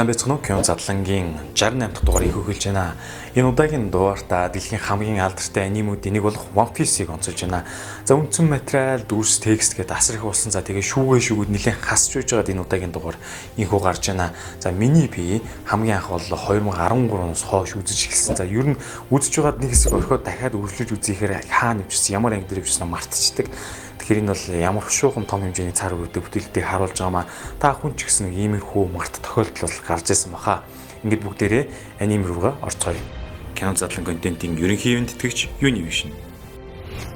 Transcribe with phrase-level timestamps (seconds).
[0.00, 0.40] сайн байцгаана уу?
[0.40, 2.96] Кён задлангийн 68 дахь дугаарыг хөгөлж байна.
[3.36, 7.68] Энэ удаагийн дугаартаа дэлхийн хамгийн алдартай анимуудын нэг болох One Piece-ийг онцолж байна.
[8.08, 10.56] За үндсэн материал, дүрс, текст гэдэг асар их болсон.
[10.56, 13.20] За тэгээ шүүгээ шүүгүүд нэлээд хасч үйж байгаад энэ удаагийн дугаар
[13.60, 14.32] инхүү гарч байна.
[14.56, 18.40] За миний би хамгийн анх бол 2013-оос хойш үзэж эхэлсэн.
[18.40, 18.80] За ер нь
[19.12, 23.52] үзэж байгаад нэг хэсэг орхиод дахиад үргэлжлүүлж үзэхээр хаа нэвчсэн, ямар анги дээр нэвчсэн мартчихдаг.
[24.00, 27.28] Тэгэхээр энэ бол ямар хөшөөхөн том хэмжээний цар өгдөг бүтээлтэй харуулж байгаамаа
[27.60, 30.64] та хүн ч гэсэн иймэрхүү март тохиолдол бол гарч ирсэн баха.
[31.04, 31.64] Ингээд бүгдээрээ
[32.00, 32.96] аним руугаа орцгоё.
[33.52, 36.29] Canon задлан контентын ерөнхий биш нь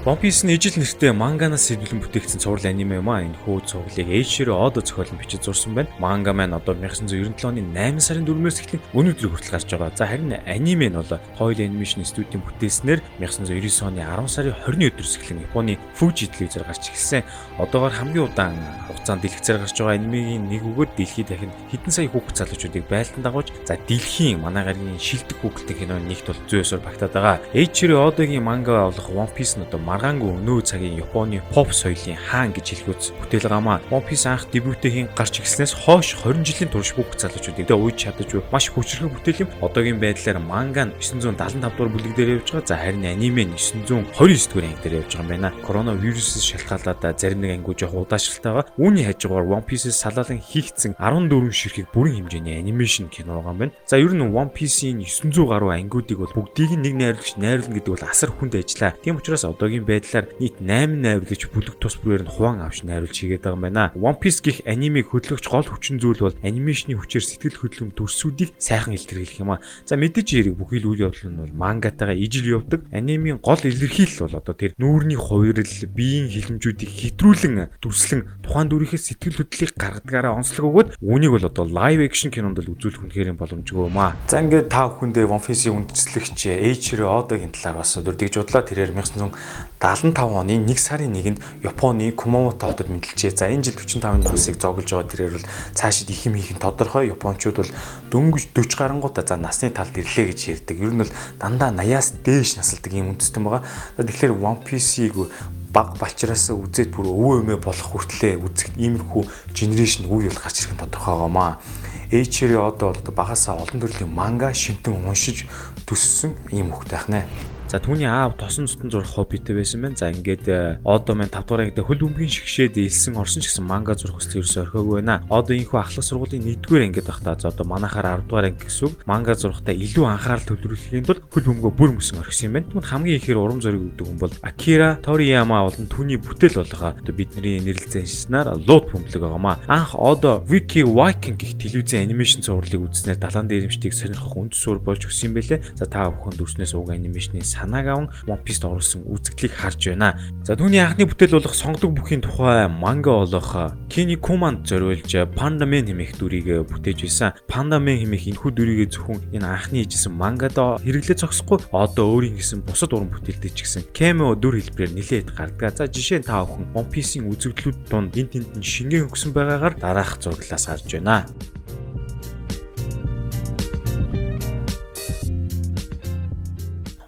[0.04, 3.24] One Piece-ийн ижил нэртэй манганаас сэдвлэн бүтээгдсэн цуврал аниме юм аа.
[3.24, 5.88] Энэ хүү цувралыг Eiichiro Oda зохиолн бичиж зурсан байна.
[5.96, 9.96] Манга маань одоо 1997 оны 8 сарын 4-өөс эхлэн өнөөдөр хүртэл гарч байгаа.
[9.96, 11.08] За харин аниме нь бол
[11.40, 16.92] Toei Animation студийн бүтээснээр 1999 оны 10 сарын 20-ны өдрөөс эхлэн Японы Fuji телевизээр гарч
[16.92, 17.24] ирсэн.
[17.56, 18.60] Одоогоор хамгийн удаан
[18.92, 23.56] хугацаанд дэлгэцээр гарч байгаа анимегийн нэг үгээр дэлхийд дахин хэдэн сая хүүхэд залуучуудыг байлдан дагуулж
[23.64, 27.40] за дэлхийн манай гарагийн шилдэг хүүхэлтэй киноны нэгт бол зөөсөөр багтаад байгаа.
[27.56, 32.50] Eiichiro Oda-гийн манга болох One Piece нь одоо маргаангүй өнөө цагийн Японы pop соёлын хаан
[32.50, 37.14] гэж хэлгүүц бүтээл гамаа One Piece анх дебютийн гарч ирснээс хойш 20 жилийн турш бүх
[37.14, 39.50] залуучуудыг дэ ууж чадаж буй маш хүчрхэг бүтээл юм.
[39.62, 42.66] Одоогийн байдлаар манга нь 975 дугаар бүлэг дээр явж байгаа.
[42.66, 45.54] За харин аниме нь 929 дугаар анги дээр явж байгаа юм байна.
[45.62, 48.74] Коронавирусээс шалтгаалаад зарим нэг ангиуж явах удаашралтай байгаа.
[48.74, 53.74] Үүний хажуугаар One Piece-с салаалan хийгдсэн 14 ширхэг бүрэн хэмжээний анимашн кино байгаа юм байна.
[53.86, 58.08] За ер нь One Piece-ийн 900 гаруй ангиудыг бол бүгдийг нэг найруулагч найруулна гэдэг бол
[58.10, 58.96] асар хүнд ажиллаа.
[58.98, 63.12] Тийм учраас одоогийн ийм байдлаар нийт 8 найруулагч бүлэг тус бүрээр нь хуваан авч найруулж
[63.12, 63.92] хийгээд байгаа юм байна.
[63.94, 68.96] One Piece гих анимыг хөтлөгч гол хүчин зүйл бол анимашны хүчээр сэтгэл хөдлөм төрсүүдийг сайхан
[68.96, 69.62] илэрхийлэх юм а.
[69.84, 72.88] За мэдээж хэрэг бүхий л үйл явдал нь бол мангатайгаа ижил явдаг.
[72.88, 76.90] Анимын гол илэрхийлэл бол одоо тэр нүүрний хувирал, биеийн хилэмжүүдийг
[77.20, 82.64] хэтрүүлэн дүрслэн тухайн дүрийнхээ сэтгэл хөдлөлийг гаргадгаараа онцлог өгөөд үүнийг бол одоо live action кинонд
[82.64, 84.16] л үзүүлэх үнэхээр боломжгүй юм а.
[84.30, 88.62] За ингээд та бүхэндээ One Piece-ийн үндэслэгч Eiichiro Oda-гийн талаар бас өдөрдөгж бодлоо.
[88.64, 93.36] Тэрээр 1900 75 оны 1 сарын 1-нд Японы Кумамото хотод мэдлжээ.
[93.36, 97.12] За энэ жил 45 хүнсийг зоглож байгаа тэрээр бол цаашид их юм хийх нь тодорхой.
[97.12, 97.72] Японочууд бол
[98.08, 100.76] дөнгөж 40 гарангуудаа за насны талд ирлээ гэж ярьдаг.
[100.80, 103.62] Ер нь бол дандаа 80-аас дээш насалдаг юм үндэстэн байгаа.
[104.00, 105.28] Тэгэхээр One Piece-ийг
[105.68, 110.72] баг балчраас үзээд бүр өвөө өмөө болох хүртлээ үзэх иймэрхүү генерашн үе бол гарч ирэх
[110.72, 111.60] нь тодорхой байгаамаа.
[112.08, 115.44] Эйчери одоо бол багасаа олон төрлийн манга шимтэн уншиж
[115.84, 117.26] төссөн ийм хөхтэй ахнаа.
[117.68, 119.96] За түүний аав тосон цутан зурх хоббитэй байсан байна.
[119.96, 123.64] За ингээд э, одоо маань 5 дугаар ангид хөл бөмбөгийн шигшээд илсэн орсон ч гэсэн
[123.64, 125.24] манга зурх хүсэл ерөөсөй орхиогүй байна.
[125.32, 128.94] Одоо энэхүү ахлах сургуулийн 1-р ангид байхдаа за одоо манахаар 10 дугаар анги гэсэн үг
[129.08, 132.68] манга зурхтаа илүү анхаарал төвлөрүүлэхийн тулд хөл бөмбөгөө бүр мөсөн орхисон юм байна.
[132.68, 137.14] Тэгмэд хамгийн ихээр урам зориг өгдөг хүн бол Акира Торияма болон түүний бүтээл болгоо одоо
[137.16, 139.58] бидний нэрлэлцэн шиснаар лууд бөмбөлөг байгаамаа.
[139.72, 145.08] Анх одоо Wiki Viking гэх телевизэн анимашн цувралыг үзснээр далайн дээрэмчдийг сонирхох үнд суурь болж
[145.08, 145.64] өссөн юм байлээ.
[145.74, 150.18] За та бүхэн дүрснээс уг анимашны санааг аван One Piece-д оруулсан үзэгдлийг харж байна.
[150.42, 155.86] За түүний анхны бүтээл болох сонгодог бүхийн тухай манга болох Kini Kumand зориулж Panda Man
[155.86, 157.32] хэмээх дүрийг бүтээж байсан.
[157.46, 162.66] Panda Man хэмээх энэхүү дүрийг зөвхөн энэ анхны хийжсэн мангад хэрэглээ зогсохгүй одоо өөрийн гэсэн
[162.66, 165.78] бусад уран бүтээлтэй ч гэсэн cameo дүр хэлбэрээр нэлээд гардаг.
[165.78, 169.78] За жишээ нь та бүхэн One Piece-ийн үзэгдлүүд донд эн тэнд нь шингэн өгсөн байгаагаар
[169.78, 171.28] дараах зураглаас харж байна.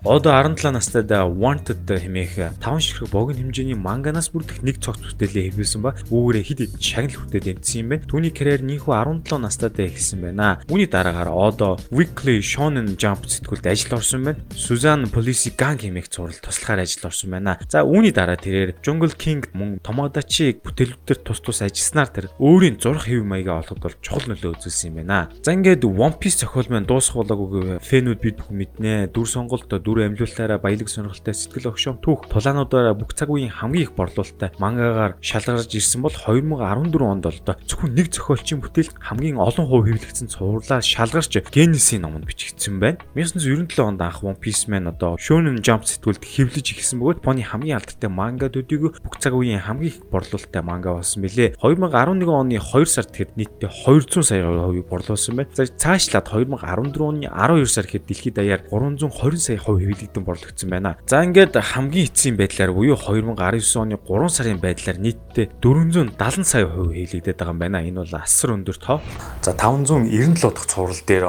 [0.07, 5.83] Одоо 17 настайд Wanted хэмээх 5 ширхэг богино хэмжээний манганаас бүрдэх нэг цогц бүтээлээ хэвлүүлсэн
[5.83, 7.97] ба үүгээрээ хэд хэд шагнал хүртэл дэмжсэн юм бэ.
[8.07, 10.63] Түүний карьер нийхүү 17 настайд эхэлсэн байна.
[10.71, 14.39] Үүний дараагаар одоо Weekly Shonen Jump сэтгүүлд ажил орсон байна.
[14.55, 17.59] Susan Police Gang хэмээх зурвал туслахаар ажил орсон байна.
[17.67, 23.11] За үүний дараа тэрээр Jungle King мөн Tomodachi бүтээлүүдээр тус тус ажилласнаар тэр өөрийн зурх
[23.11, 25.35] хэв маягаа олоход бол чухал нөлөө үзүүлсэн юм байна.
[25.43, 29.11] За ингээд One Piece зохиол маань дуусах болоогүй гэвэ фэнүүд бид бүхэн мэднэ.
[29.11, 33.89] Дүр сонголт 4 нүүр амлиултаараа баялаг сонирхолтой сэтгэл огшоом түүх тулаануудаараа бүх цаг үеийн хамгийн
[33.89, 39.41] их борлуулалттай мангагаар шалгарж ирсэн бол 2014 онд л доо зөвхөн нэг зохиолчийн бүтээлд хамгийн
[39.41, 43.01] олон хувь хэвлэгдсэн цувралаа шалгарч Генесийн номонд бичигдсэн байна.
[43.17, 47.81] 1997 онд анх One Piece Man одоо Shonen Jump сэтгүүлд хэвлэж ирсэн бөгөөд Японы хамгийн
[47.81, 51.57] алдартай манга төдийгүй бүх цаг үеийн хамгийн их борлуулалттай манга болсон билээ.
[51.59, 55.51] 2011 оны 2 сард хэд нийтдээ 200 сая хувийг борлуулсан байна.
[55.57, 60.97] За цаашлаад 2014 оны 12 сар хэд дэлхийд даяар 320 сая хувь хэвлэгдэн борлогдсон байна.
[61.07, 66.95] За ингээд хамгийн эцсийн байдлаар буюу 2019 оны 3 сарын байдлаар нийтдээ 470 сая хувь
[66.95, 67.87] хэвлэгдээд байгаа юм байна.
[67.87, 68.99] Энэ бол асар өндөр тоо.
[69.43, 71.25] За 597 дахь цуврал дээр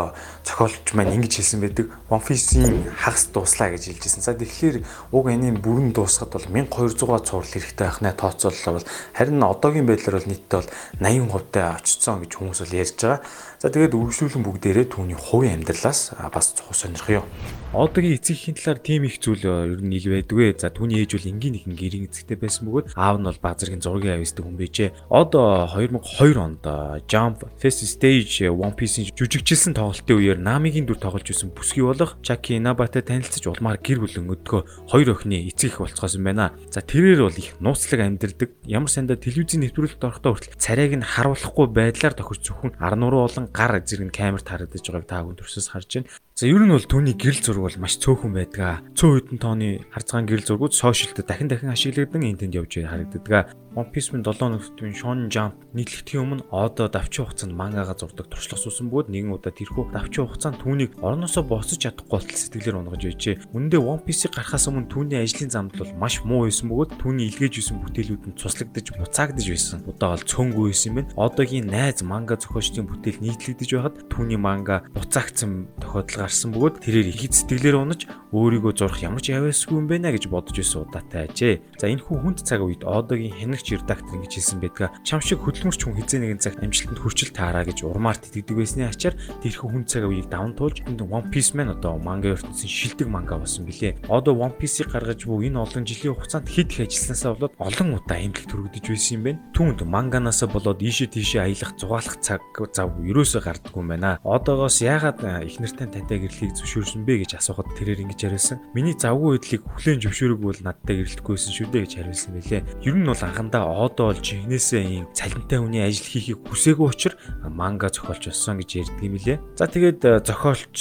[0.47, 1.91] зохиолч маань ингэж хэлсэн байдаг.
[2.07, 4.23] One Piece-ийн хагас дуслаа гэж хэлжсэн.
[4.23, 9.43] За тэгэхээр уг энийн бүрэн дуусахад бол 1200 цуврал хэрэгтэй байх нэ тооцоолол бол харин
[9.43, 10.71] одоогийн байдлаар бол нийтдээ бол
[11.03, 13.19] 80% таа очсон гэж хүмүүс бол ярьж байгаа.
[13.57, 17.25] За тэгээд үргэлжлүүлэн бүгдээрээ түүний хувийн амьдралаас бас цохол сонирх юм.
[17.73, 20.55] Одоогийн эцэгхийн талаар тийм их зүйл ер нь нэг байдгүй.
[20.55, 24.15] За түүний ээж бол энгийн нэгэн гэрийн эцэгтэй байсан бөгөөд аав нь бол баазаргийн зургийн
[24.15, 24.89] авьяастай хүн байжээ.
[25.09, 26.63] Одоо 2002 онд
[27.09, 32.61] Jump Fest Stage One Piece-ийн жүжигчилсэн тоглолтын үеэр Намигийн дүр тоглож исэн бүсгүй болох Jackie
[32.61, 36.53] Inabata танилцж улмаар гэр бүл өнгөдгөө хоёр охины эцэг их болцгоос юм байна.
[36.69, 38.69] За тэрээр бол их нууцлаг амьдэрдэг.
[38.69, 43.81] Ямар сандаа телевизийн нэвтрүүлэлт орохдоо хүртэл царайг нь харуулахгүй байдлаар тохирч зөвхөн 10 орон гар
[43.81, 46.09] зэрэг камерт харагдаж байгааг та хүн төрсөс харж байна.
[46.37, 48.85] За ер нь бол түүний гэрэл зураг бол маш цөөхөн байдаг.
[48.93, 53.57] Цөөн хэдэн тооны харцгаан гэрэл зургууд сошиалд дахин дахин ашиглагдсан энд тэнд явж харагддаг.
[53.77, 58.89] One Piece-ийн 7 нөхдөдийн Shonen Jump нийтлэгдэхийн өмнө одоо давчин хугацаанд мангагаа зурдаг туршлага суусан
[58.89, 63.37] бөгөөд нэгэн удаа тэрхүү давчин хугацаанд түүнийг орноосоо босож чадахгүй болтол сэтгэлээр унгаж байжээ.
[63.53, 67.53] Үүндээ One Piece-ийг гарахаас өмнө түүний ажлын замд бол маш муу байсан бөгөөд түүний илгээж
[67.61, 69.85] исэн бүтээлүүд нь цуслагдаж буцаагдж байсан.
[69.85, 71.13] Удаа бол цөөнгүй байсан юм байна.
[71.21, 77.31] Одоогийн найз манга зохиолчдын бүтээл нийтлэгдэж байхад түүний манга буцаагдсан тохиолдол гарсан бөгөөд тэрээр их
[77.31, 81.63] сэтгэлээр унаж өөрийгөө зурх ямар ч яваасгүй юм нэ гэж бодож байсан удаатай ажээ.
[81.79, 84.91] За энэ хүн хүнд цаг үед одоогийн хянагч редактор ингэж хэлсэн байдаг.
[85.07, 89.15] Чам шиг хөдөлмөрч хүн хизээ нэгэн цагт амжилтанд хүрчил таараа гэж урмаар тэтгдэг байсны ачаар
[89.15, 93.39] тэрхэн хүн цаг үеийг даван туулж энэ One Piece man одоо манга ертөнцийн шилдэг манга
[93.39, 93.95] болсон билээ.
[94.11, 98.19] Одоо One Piece-ийг гаргаж буй энэ олон жилийн хугацаанд хэд их ажилласнасаа болоод олон удаа
[98.19, 99.39] эмнэлэг төрөгдөж байсан юм байна.
[99.55, 102.43] Түүнд манганаасаа болоод ийшээ тийшээ аялах зугаалах цаг
[102.75, 104.19] зав ерөөсөө гардаггүй юм байна.
[104.27, 108.57] Одоогоос яагаад их нэртэй тантай гэрлийг зөвшөөрсөн бэ гэж асуухад тэрээр ингэж хариулсан.
[108.73, 112.61] Миний завгүй байдлыг хүлээн зөвшөөрөг бол надтай гэрэлтэхгүйсэн шүү дээ гэж хариулсан байлээ.
[112.81, 117.89] Ер нь бол анхандаа одоо бол жигнэсээ ийм цалинтай хүний ажил хийхийг хүсээгүй учраас манга
[117.93, 119.37] зохиолч болсон гэж ярьдаг юм лээ.
[119.55, 120.77] За тэгээд э, зохиолч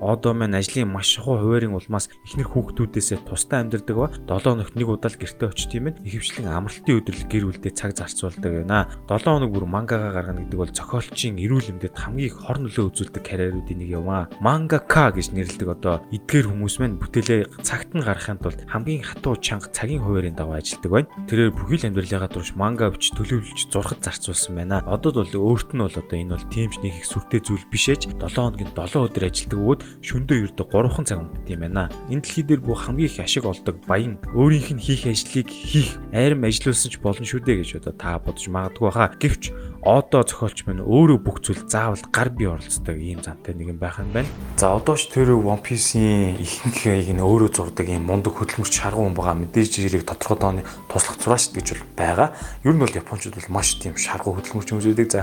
[0.00, 4.88] одоо маань ажлын маш шахуу хуваарийн улмаас ихнэр хүүхдүүдээсээ тустай амьдардаг ба 7 хоногт нэг
[4.88, 6.00] удаа л гэртээ очт юм байна.
[6.04, 8.88] Ихэвчлэн амралтын өдрөл гэр бүлдээ цаг зарцуулдаг байна.
[9.08, 13.22] 7 хоног бүр мангагаа гаргана гэдэг бол зохиолчийн эрүүл мэндэд хамгийн их хор нөлөө үзүүлдэг
[13.24, 14.28] карьеруудын нэг юм аа.
[14.70, 19.66] Мангака гэж нэрлэдэг одоо эдгээр хүмүүс маань бүтээлээ цагт нь гаргахын тулд хамгийн хатуу чанга
[19.74, 21.10] цагийн хуваарийн дагуу ажилладаг байна.
[21.26, 24.78] Тэрээр бүхий л амьдралынхаа турш манга бич төлөвлөж зурхад зарцуулсан байна.
[24.86, 27.90] Одоо бол өөрт нь бол одоо энэ бол тийм ч нэг их сүртэй зүйл биш
[27.90, 31.90] ээж 7 хоногийн 7 өдөр ажилладаг бөгөөд шөндөө ердөө 3хан цаг өнгөт юм байна.
[32.06, 36.46] Энэ дэлхий дээр бүх хамгийн их ашиг олдог баян өөрийнх нь хийх ажлыг хийх айрам
[36.46, 39.10] ажиллуулсан ч болно шүү дээ гэж одоо та бодож магадгүй хаа.
[39.18, 39.50] Гэвч
[39.82, 43.96] одоо зохиолч маань өөрөө бүх зүйл заавал гар бие оролцдог ийм зантай нэг юм байх
[43.96, 44.28] юм байна.
[44.60, 49.08] За одоо ч тэр One Piece-ийн ихэнх яг нь өөрөө зурдаг ийм мундаг хөдөлмөрч шаргуу
[49.08, 52.28] хүн байгаа мэдээж зэрэг тодорхой тооны туслах зураач гэж бол байгаа.
[52.60, 55.08] Ер нь бол японочууд бол маш тийм шаргуу хөдөлмөрч хүмүүс байдаг.
[55.08, 55.22] За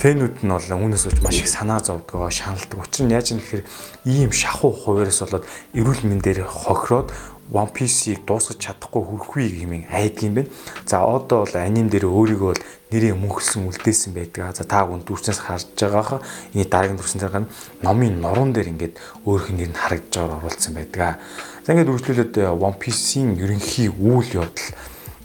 [0.00, 2.80] фэнүүд нь бол үүнээс болж маш их санаа зовдөг, шаналдаг.
[2.80, 3.64] Учир нь яаж юм гэхээр
[4.08, 5.44] ийм шахуу хуваараас болоод
[5.76, 7.12] эрүүл мэндээр хохироод
[7.50, 10.50] One Piece-ийг дуусгаж чадахгүй хүрхгүй гэмийн айдаг юм байна.
[10.86, 12.62] За одоо бол аним дээр өөрийгөө бол
[12.94, 14.54] нэрээ мөнхөлсөн үлдээсэн байдаг.
[14.54, 16.22] За та хүн дүрснээс харж байгаа.
[16.54, 17.50] Эний дараагийн дүрсэн гань
[17.82, 18.94] номын нуруунд дээр ингээд
[19.26, 21.18] нь нэр нь харагдж байгаа оруулсан байдаг.
[21.66, 24.70] За ингээд үргэлжлүүлээд One Piece-ийн ерөнхий үйл явдал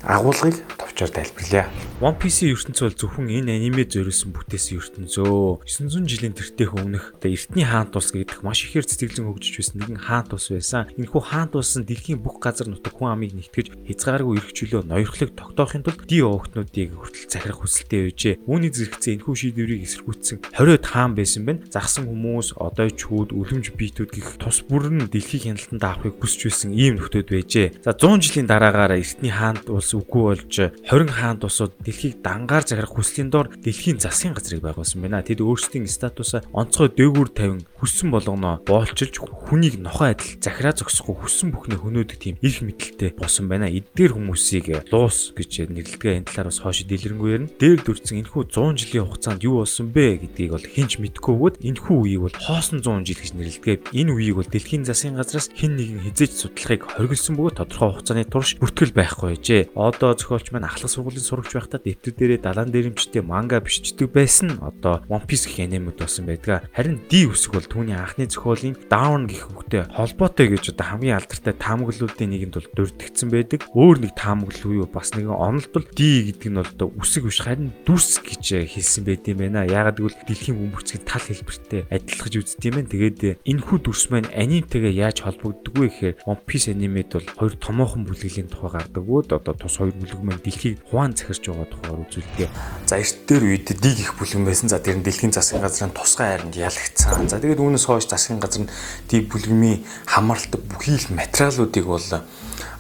[0.06, 1.68] агуулгыг товчоор тайлбарлая.
[2.00, 7.66] One Piece-ийн ертөнц бол зөвхөн энэ аниме зориулсан бүтээсэн ертөнцөө 900 жилийн тэртех өмнөх эртний
[7.66, 10.86] хаант улс гэдэг маш ихээр цэцэглэн хөгжиж байсан нэгэн хаант улс байсан.
[10.94, 15.82] Энэхүү хаант улс нь дэлхийн бүх газар нутаг хүн амыг нэгтгэж хязгааргүй эрхчлөө ноёрхлог тогтоохын
[15.82, 18.36] тулд ди овогтнуудыг хүртэл захирах хүсэлтэй байжээ.
[18.46, 21.66] Үүний зэрэгцээ энэхүү шийдвэрийг эсэргүүцсэн 20-од хаан байсан байна.
[21.72, 27.00] Загсан хүмүүс, одоо чүүд, үлэмж биетүүд гэх тус бүрэн дэлхийг хяналтанд авахыг хүсч байсан ийм
[27.00, 27.82] нөхдөд байжээ.
[27.88, 30.54] За 100 жилийн дараагаар эртний хаант улс үгүй болж
[30.92, 35.24] 20 хаан тусууд дэлхийг дангаар захирах хүслийн дор дэлхийн засгийн газрыг байгуулсан байна.
[35.24, 41.56] Тэд өөрсдийн статусаа онцгой дээгүүр тавин хүссэн болгоно боолчилж хүнийг нохой адил захираа зогсохгүй хүссэн
[41.56, 43.72] бүхнээ хөнөөдөг тийм их мэдлэлтэй болсон байна.
[43.72, 47.54] Эдгээр хүмүүсийг луус гэж нэрлэдэг энэ талаар бас хойш дэлгэрэнгүй ярина.
[47.56, 51.96] Дээр дүрцэн энэхүү 100 жилийн хугацаанд юу болсон бэ гэдгийг бол хинч мэдэхгүй бөгөөд энэхүү
[51.96, 53.80] үеийг бол хоосон 100 жил гэж нэрлэдэг.
[53.94, 58.50] Энэ үеийг бол дэлхийн засгийн газраас хэн нэгэн хизээж судлахыг хориглосон бөгөөд тодорхой хугацааны турш
[58.60, 59.62] бүртгэл байхгүй байжээ.
[59.90, 64.58] Одоо зохиолч маань ахлах сургуулийн сурагч байхдаа дэвтэр дээрээ далайн дээрэмчтэй манга бичдэг байсан.
[64.66, 66.66] Одоо One Piece гэх анимуд болсон байдаг.
[66.74, 71.54] Харин D үсэг бол түүний анхны зохиолын Down гэх үгтэй холбоотой гэж одоо хамгийн алдартай
[71.54, 73.60] таамаглалуудын нэгэнд бол дурддагдсан байдаг.
[73.78, 77.46] Өөр нэг таамаглал уу бас нэг онолд бол D гэдэг нь бол одоо үсэг биш
[77.46, 79.70] харин дүрс гэж хэлсэн байт юм байна.
[79.70, 82.90] Яагаад гэвэл дэлхийн бөмбөрцгийн тал хэлбэртэй адилхаж үздэг юм байна.
[82.90, 88.10] Тэгээд энэхүү дүрс маань анимтэйгээ яаж холбогддог вэ гэхээр One Piece анимед бол хоёр томоохон
[88.10, 92.50] бүлэглэлийн тухай гардаг одоо тус хоёр бүлэг маань дэлхийг хуаан захирч байгаа тухайгаар үзүүлдэг.
[92.88, 94.70] За эрт дээр үед D гих бүлгэн байсан.
[94.72, 97.28] За тэр нь дэлхийн засгийн газрын тусгай хайранд ялагдсан.
[97.28, 98.72] За тэгээд үүнээс хойш засгийн газар нь
[99.12, 102.08] D бүлгэмийн хамааралтай бүхий л материалуудыг бол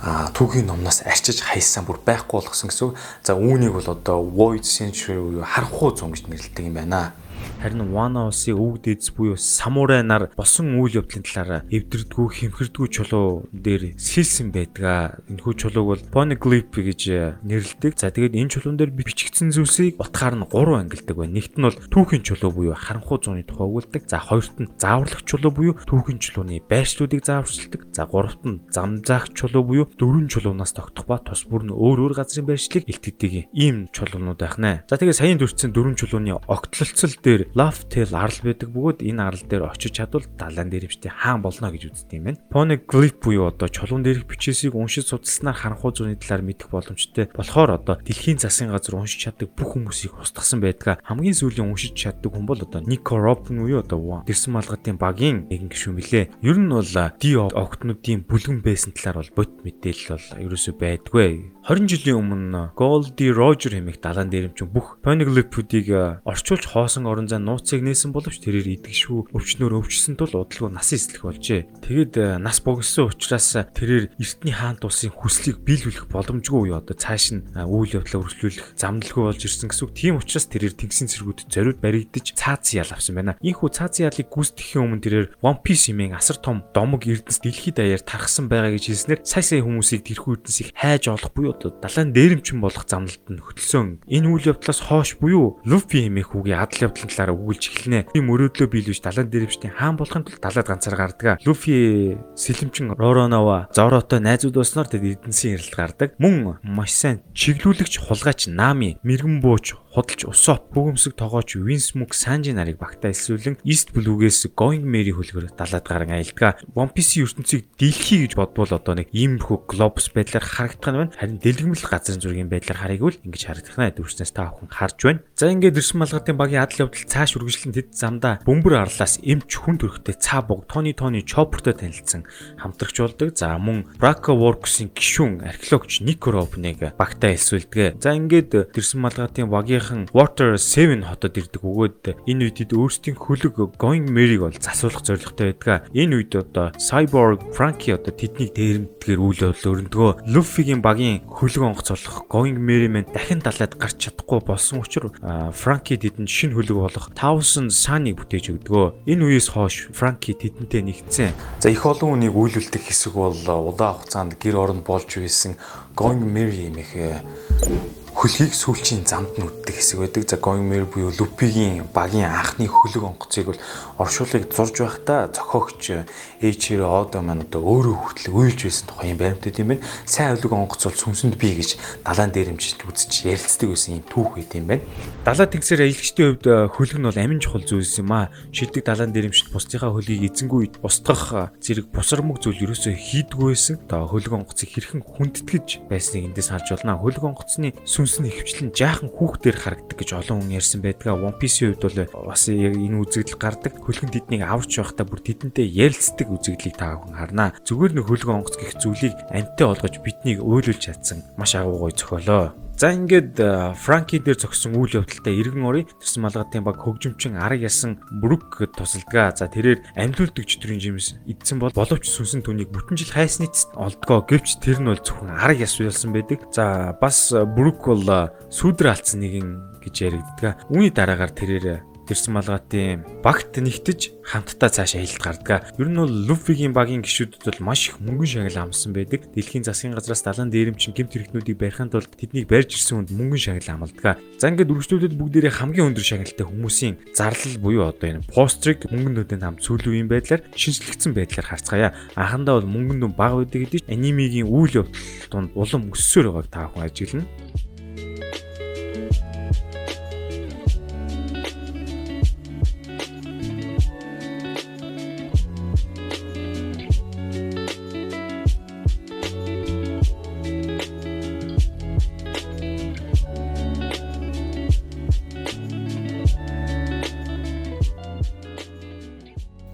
[0.05, 2.93] түүхийн номноос арчиж хайсан бүр байхгүй болгосон гэсэн.
[3.25, 7.17] За үүнийг бол одоо void century буюу харанхуй зун гэж нэрлэдэг юм байна.
[7.65, 13.49] Харин Wano Ус-ийн өвөг дээдс буюу самурай нар босон үйл явдлын талаар эвдэрдгүү хэмхэрдгүү чулуу
[13.49, 15.25] дээр сэлсэн байдаг.
[15.25, 17.97] Энэхүү чулууг бол Poneglyph гэж нэрлэдэг.
[17.97, 21.33] За тэгээд энэ чулуун дээр бичигдсэн зүйлсийг утгаар нь 3 ангилдаг байна.
[21.41, 24.13] Нэгт нь бол түүхийн чулуу буюу харанхуй зууны тухай өгүүлдэг.
[24.13, 27.81] За хоёрт нь зааварлах чулуу буюу түүхийн чулууны байршлуудыг зааварчилдаг.
[27.91, 32.13] За гуравт нь замзаах чулуу буюу дөрвөн чулуунаас тогтох ба тус бүр нь өөр өөр
[32.13, 34.85] газрын байршлыг илтгэдэг ийм чулуунууд байх нэ.
[34.85, 39.43] За тэгээд саяын дүрцэн дөрвөн чулууны огтлолцол дээр Love Tail арал байдаг бөгөөд энэ арал
[39.43, 42.39] дээр очиж чадвал далайн дээрэмчтэй хаан болно гэж үздэг юм байна.
[42.49, 47.95] Poneglyph буюу одоо чулуун дээрх бичээсийг уншиж судалснаар харанхуй зууны талаар мэдэх боломжтой болохоор одоо
[47.99, 51.03] дэлхийн засгийн газар уншиж чаддаг бүх хүмүүсийг устгасан байдаг.
[51.03, 55.69] Хамгийн сүүлийн уншиж чаддаг хүн бол одоо Nico Robin буюу одоо Дэрсэн малгатын багийн нэгэн
[55.69, 56.29] гишүүн мөлий.
[56.45, 56.85] Ер нь бол
[57.19, 61.54] D октнуудын бүлгэн байсан талаар бол бод мэдээлэл бол ерөөсөй байдгүй.
[61.65, 67.81] 20 жилийн өмнө Goldie Roger хэмээх далайн дээрэмчин бүх Poneglyph-үүдийг орчуулж хоосон орон зай нууцыг
[67.81, 71.65] нээсэн боловч тэрээр идэгшүү өвчнөр өвчсөн тул удалгүй насан эслэх болжээ.
[71.81, 77.49] Тэгэд нас богисон учраас тэрээр эртний хаант улсын хүслийг биелүүлэх боломжгүй юу одоо цааш нь
[77.57, 79.97] үйл явдлаа үргэлжлүүлэх замналгүй болж ирсэн гэсэн үг.
[79.97, 83.41] Тийм учраас тэрээр тэнгисийн цэргүүд зориуд баригдаж цааз ял авсан байна.
[83.41, 88.05] Ийхүү цааз ялыг гүйцэтгэхийн өмнө тэрээр One Piece хэмээн асар том домог эрдэнэс дэлхийд даяар
[88.05, 92.59] тархсан байгаа гэж хэлснээр сая сая хүмүүсийг тэрхүү эрдэнсийг хайж олох буюу одоо далайн дээрэмчин
[92.59, 94.03] болох замналт нь хөтлсөн.
[94.05, 98.11] Энэ үйл явдлаас хойш буюу Luffy хэмээх үгийн адал явдлын талаар өгүүлж эхэлнэ.
[98.11, 101.39] Тийм мөрөөдлөө биелүүлж далайн дээрэмчний хаан болохын тулд далайд ганцаар гардаг.
[101.47, 106.09] Luffy сэлэмчин Roronoa Zoroтой найзууд болсноор тэд эдэнсийн ярилд гардаг.
[106.19, 112.75] Мөн маш сайн чиглүүлэгч хулгайч Nami, мэрэгэн бууч худалч Усоп бөгөмсөг тогооч Winsmoke Sanji нарыг
[112.75, 116.59] багтаа элсүүлэн East Blue-гээс Going Merry хөлгөр далаад гарan аялдгаа.
[116.75, 121.15] One Piece-ийн ертөнцийг дэлхий гэж бодвол одоо нэг иймэрхүү глобус байдлаар харагдах нь байна.
[121.15, 125.23] Харин дэлгэмэл газрын зургийн байдлаар харъягвал ингэж харагдах нэ дүүрснээс та бүхэн харж байна.
[125.39, 129.79] За ингээд Дэрсэн малгатын багийн адал явдал цааш үргэлжлэн тэд замдаа бөмбөр арлаас эмч хүн
[129.79, 132.27] төрхтэй цаа буг Тони Тони Чоппертой танилцсан
[132.59, 133.31] хамтрагч болдог.
[133.31, 138.03] За мөн Braco Works-ийн гишүүн археологч Rope-ыг багтаа элсүүлдэг.
[138.03, 143.77] За ингээд Дэрсэн малгатын багийн сайхан Water 7 хотод ирдэг өгөөд энэ үед өөрсдийн хөлөг
[143.77, 145.85] Going Merry-г бол засуулах зорилготой байдаг.
[145.93, 151.89] Энэ үед одоо Cyborg Frankie одоо тэднийг дээрэмдгээр үйл явдал өрнөдгөө Luffy-гийн багийн хөлөг онгоц
[151.93, 155.13] болох Going Merry мэн дахин далайд гарч чадахгүй болсон учраас
[155.53, 159.05] Frankie тэдэнд шинэ хөлөг болох 1000 Sun-ыг бүтээж өгдөгөө.
[159.05, 161.61] Энэ үеэс хойш Frankie тэдэнтэй нэгдсэн.
[161.61, 165.59] За их олон хүнийг үйлүүлдэг хэсэг бол удаан хугацаанд гэр орон болж байсан
[165.93, 170.23] Going Merry хэмээх хөлгийг сүүлчийн замд нүддэг хэсэг байдаг.
[170.23, 173.59] За Goimer буюу Luffy-гийн багийн анхны хөлөг онгоцыг бол
[173.99, 176.07] оршуулыг зурж байхдаа зохиогч
[176.45, 179.85] Eiichiro Oda маань одоо өөрөө хүртэл уйлж байсан тухай юм баримтууд юм байна.
[180.05, 184.53] Сайн хөлөг онгоц бол сүнсэнд бий гэж далайн дээрэмжид үзэж ярилцдаг байсан юм түүх байт
[184.53, 184.85] юм байна.
[185.25, 188.29] Далаа тэгсээр аялгчдын хувьд э, хөлөг нь бол амин чухал зүйлс юм аа.
[188.53, 193.81] Шилдэг далайн дээрэмжид бусдынхаа хөлгийг эзэнгүй устгах зэрэг бусармаг зүйл ерөөсөө хийдгүй байсан.
[193.89, 197.01] Одоо хөлөг онгоцыг хэрхэн хүндэтгэж байсныг эндээс харж байна.
[197.01, 201.17] Хөлөг онгоцны сүнс нь хөвчлэн жаахан хүүхдээр харагддаг гэж олон хүн ярьсан байдаг.
[201.17, 203.73] One Piece-ийн хувьд бол бас яг энэ үзэгдэл гардаг.
[203.81, 207.55] Хөлгөн тэднийг аварч байхдаа бүр тэдэнтэй ярилцдаг үзэгдлийг та бүхэн харнаа.
[207.63, 212.53] Зүгээр нэг хөлгөн онгоц гэх зүйлийг амттай олгож биднийг уйлуулж чадсан маш агуу гой зохиолоо.
[212.75, 213.39] За ингээд
[213.79, 219.31] Франки дээр зогсон үйл явдалтай иргэн орой тэрсэн малгатын баг хөгжимчин арга ясан Брук тусалдгаа.
[219.31, 223.47] За тэрээр амьлуулдаг чөтгөрийн жимс идсэн бол боловч сүнсэн түүнийг бүтэн жил хайсны
[223.79, 226.43] олдгоо гэвч тэр нь бол зөвхөн арга яс уйлсан байдаг.
[226.51, 230.59] За бас Брук бол сүудэр алдсан нэгэн гэж яригддаг.
[230.67, 235.73] Үүний дараагаар тэрээр тэрсэн малгатын багт нэгтэж хамтдаа цаашаа хилд гардаг.
[235.77, 239.29] Ер нь бол Люфигийн багийн гишүүдэд бол маш их мөнгөн шагнал амсан байдаг.
[239.33, 243.85] Дэлхийн засгийн газраас далайн дээрэмчин гэмт хэрэгтнүүдийг барихын тулд тэднийг барьж ирсэн хүнд мөнгөн шагнал
[243.85, 244.17] амладаг.
[244.41, 249.61] За ингээд үргэлжлүүлээд бүгдээрээ хамгийн өндөр шагналтай хүмүүсийн зарлал буюу одоо энэ пострыг мөнгөнүүдийн хамт
[249.61, 251.93] сүүлийн үеийн байдлаар шинжлэгдсэн байдлаар харцгаая.
[252.17, 254.97] Анхандаа бол мөнгөн дүн бага байдаг гэдэг анимигийн үйл явдал
[255.29, 257.25] донд улам өссөөр байгааг та бүхэн ажиглана.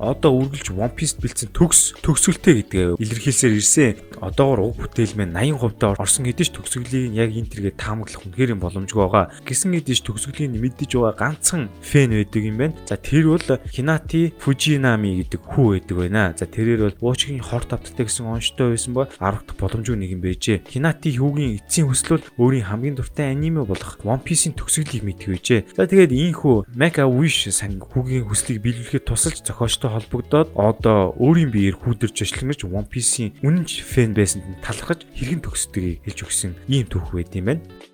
[0.02, 3.94] Одоо үргэлж One Piece бэлдсэн төгс төгсгөлтэй гэдгээ илэрхийлсээр ирсэн.
[4.18, 8.98] Одоогор уг бүтээл мэн 80% орсон хэдий ч төгсгөлийг яг энэ тэргээ таамаглах үнэхээр боломжгүй
[8.98, 9.30] байгаа.
[9.46, 12.78] Гисэн хэдий ч төгсгөлийг мэддэж байгаа ганцхан фэн байдаг юм байна.
[12.90, 16.24] За тэр бол Hinati Fujinami гэдэг хүү байдаг байна.
[16.34, 20.66] За тэрээр бол Уучгийн хор тавттай гэсэн онцтой байсан ба аргах боломжгүй нэг юм байжээ.
[20.66, 25.78] Hinati хүүгийн эцсийн хүсэл бол өөрийн хамгийн дуртай аниме болох One Piece-ийн төгсгөлийг байжээ.
[25.78, 31.12] За тэгээд ийм хүү Make a Wish сан хүүгийн хүслийг биелүүлэхэд тусалж зохиолчтой холбогдоод одоо
[31.20, 36.52] өөрийн биеэр хүүдэрч ажиллаж One Piece-ийн үнэнч фэн байсанд нь талархаж хэрхэн төгсдгийг хэлж өгсөн
[36.72, 37.91] ийм түүх байд юм байна.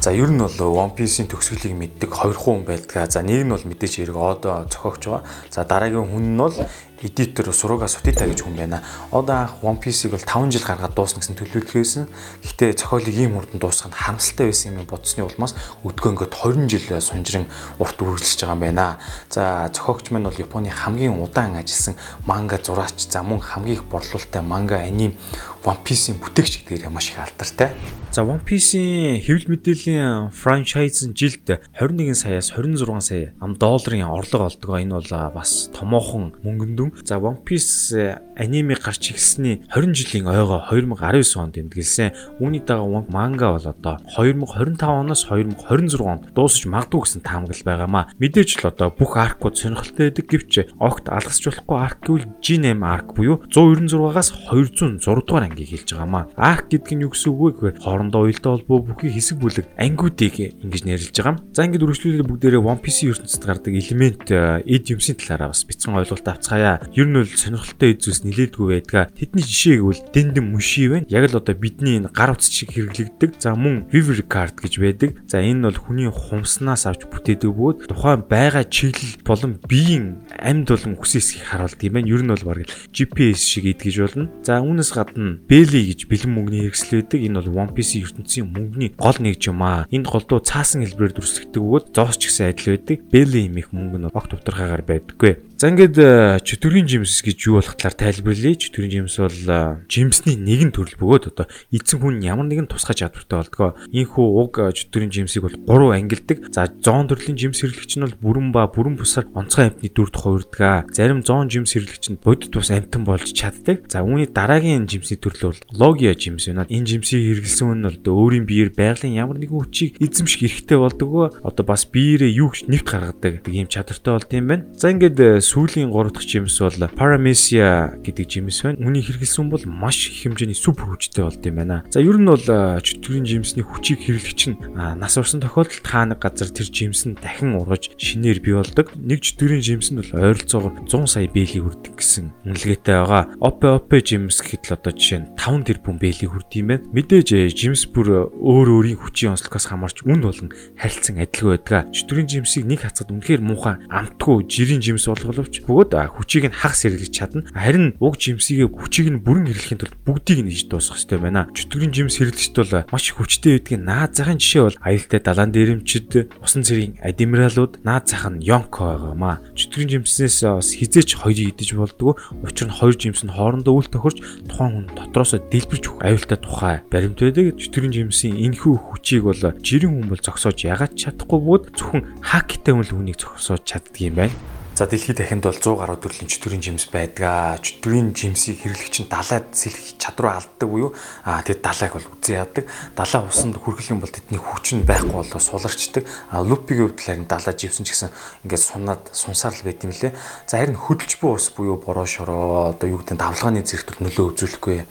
[0.00, 3.12] За ер нь бол One Piece-ийн төгсгөлийг мэддэг хоёр хүн байдаг.
[3.12, 5.28] За нэг нь бол мэдээж хэрэг одоо зохиогч байгаа.
[5.52, 6.56] За дараагийн хүн нь бол
[7.02, 8.82] эдитер Суруга Сутита гэж хүн байна.
[9.12, 12.08] Одоо анх One Piece-ийг бол 5 жил гаргаад дуусна гэсэн төлөвлөлт хийсэн.
[12.44, 15.52] Гэхдээ зохиолыг ийм хурдан дуусгах нь харамсалтай байсан юм бодсны улмаас
[15.84, 19.00] өдгөө ингээд 20 жил сунжрын урт үргэлжлэж байгаа юм байна.
[19.28, 24.40] За зохиогч маань бол Японы хамгийн удаан ажилласан манга зураач, за мөн хамгийн их борлуулалттай
[24.40, 25.16] манга аним
[25.60, 27.76] One Piece-ийн бүтээгч гэдгээр маш их алдартай.
[28.08, 31.44] За One Piece-ийн хэвлэл мэдээллийн франчайз нь жилд
[31.76, 34.80] 21 саяас 26 сая ам долларын орлого олдог.
[34.80, 36.90] Энэ бол бас томоохон мөнгөн дүн.
[37.04, 37.92] За One Piece
[38.40, 42.40] аниме гарч ирсний 20 жилийн ойгоо 2019 онд тэмдэглэсэн.
[42.40, 48.08] Үүний дага манга бол одоо 2025 оноос 2026 онд дуусаж магадгүй гэсэн таамаглал байгаамаа.
[48.16, 53.08] Мэдээж л одоо бүх аркууд сонирхолтой байдаг гэвч огт алгасч болохгүй арк гэвэл G8 арк
[53.12, 56.32] буюу 196-аас 206 дугаар ангийг хэлж байгаамаа.
[56.40, 60.82] Арк гэдэг нь юу гэсэн үг вэ хоорондоо уялдаа холбоо бүхий хэсэг бүлэг ангиудыг ингэж
[60.88, 61.44] нэрлэж байгаа юм.
[61.52, 65.98] За ингэж үргэлжлүүлээд бүгдээрээ One Piece-ийн ертөнцид гардаг элемент э, эд юмсийн талаараа бас бяцхан
[66.00, 66.80] ойлголт авцгаая.
[66.96, 69.10] Ер нь бол сонирхолтой эзүүс нилээдгүй байдаг.
[69.18, 71.10] Тэдний жишээг бол дэндэн мөший байна.
[71.10, 73.42] Яг л одоо бидний энэ гар утас шиг хэрэглэгдэг.
[73.42, 75.10] За мөн Viver card гэж байдаг.
[75.26, 80.94] За энэ бол хүний хумснаас авч бүтээдэг бөгөөд тухайн байгаа чиглэл болон биеийн амьд болон
[80.94, 82.10] хүсээсийг харуулдаг юм байна.
[82.10, 84.30] Ер нь бол баг GPS шиг идгэж болно.
[84.46, 87.18] За үүнээс гадна Belly гэж бэлэн мөнгөний хэрэгсэл байдаг.
[87.20, 89.86] Энэ бол One Piece ертөнцийн мөнгөний гол нэгж юм аа.
[89.90, 92.98] Энд голдуу цаасан хэлбэрээр дүрслэгдэг бөгөөд зоос ч гэсэн адил байдаг.
[93.10, 95.49] Belly имэх мөнгө нь огт утгаргаагаар байдаггүй.
[95.60, 98.56] За ингээд э, чөтгөрийн жимс гэж юу болох талаар тайлбарлая.
[98.56, 103.44] Чөтгөрийн жимс бол э, жимсний нэгэн төрөл бөгөөд одоо эцэг хүн ямар нэгэн тусгай чадвартай
[103.44, 103.76] болдгоо.
[103.92, 106.48] Ийхүү уг э, чөтгөрийн жимсийг бол 3 ангилдаг.
[106.48, 110.96] За 100 төрлийн жимс хэрэглэгч нь бол бүрэн ба бүрэн бусаар онцгой амьтны дүрд хувирдаг.
[110.96, 113.84] Зарим 100 жимс хэрэглэгч нь бодит бус амьтан болж чаддаг.
[113.92, 116.64] За үүний дараагийн жимсний төрөл бол логия жимс байна.
[116.72, 121.36] Энэ жимсийг хэрэглэсэн хүн нь өөрийн биеэр байгалийн ямар нэгэн хүчийг эзэмших эрхтэй болдог.
[121.44, 124.64] Одоо бас биеэрээ юу ч нэгт гаргадаг ийм чадвартай болд юм байна.
[124.80, 128.78] За ингээд сүүлийн 3 дахь жимс бол Paramecia гэдэг жимс байна.
[128.78, 131.82] Үүнийг хэрэглэсэн бол маш их хэмжээний супер хүчтэй болд юм байна.
[131.90, 136.54] За ер нь бол чөтгөрийн жимсний хүчийг хэрэглэгч нь нас орсон тохиолдолд та нэг газар
[136.54, 138.94] тэр жимс нь дахин ургаж шинээр бий болдог.
[138.94, 143.34] Нэг чөтгөрийн жимс нь бол ойролцоогоор 100 сая бэйли хүрдэг гэсэн үнэлгээтэй байгаа.
[143.42, 146.86] Опе опе жимс гэхэд л одоо жишээ нь 5 тэрбум бэйли хүрдэг юм байна.
[146.94, 151.90] Мэдээж жимс бүр өөр өөрийн хүчийн онцлогоос хамаарч үнд болон харилцан адилгүй байдаг.
[151.90, 156.84] Чөтгөрийн жимсийг нэг хацад үнэхээр муухай амтгүй жирийн жимс болголоо боловч бөгөөд хүчийг нь хагас
[156.84, 157.48] хэрэглэж чадна.
[157.56, 161.48] Харин уг жимсийг хүчийг нь бүрэн хэрэглэхийн тулд бүгдийг нь иж дуусгах хэрэгтэй байна.
[161.56, 166.10] Чөтгөрийн жимс хэрэглэгчд бол маш хүчтэй байдгийн наад захын жишээ бол аюултай далайн дээрэмчид,
[166.44, 169.40] усан цэргийн адмиралууд, наад зах нь Йонко байгаамаа.
[169.56, 172.14] Чөтгөрийн жимснээс бас хизээч хоёрыг идэж болдгоо.
[172.44, 177.20] Учир нь хоёр жимс нь хоорондоо үл тохирч тухайн хүн дотроос дэлбэрч аюултай тухай баримт
[177.20, 177.56] байдаг.
[177.56, 182.84] Чөтгөрийн жимсийн энэхүү хүчийг бол жирийн хүн бол зогсоож ягаад чадахгүй бөгөөд зөвхөн хактай хүн
[182.84, 184.49] л хүнийг зогсоож чаддаг юм байна.
[184.80, 187.60] За дэлхийд дахинд бол 100 гаруй төрлийн чөтгөрийн жимс байдаг.
[187.60, 192.64] Чөтгөрийн жимсийг хэрэглэгч нь далайд сэлэх чадвараа алддаг буюу аа тэд далайг бол үзээ яадаг.
[192.96, 196.08] Далай усанд хүрэх юм бол тэдний хүч нь байхгүй болоо суларчдаг.
[196.32, 198.08] А лупигийн хувьд харин далай живсэн ч гэсэн
[198.48, 200.16] ингээд сунаад сунсаар л байт юм лээ.
[200.48, 204.32] За харин хөдөлж буй ус буюу бороо шороо одоо юу гэдэг нь давлгааны зэрэгтэл нөлөө
[204.32, 204.88] үзүүлэхгүй.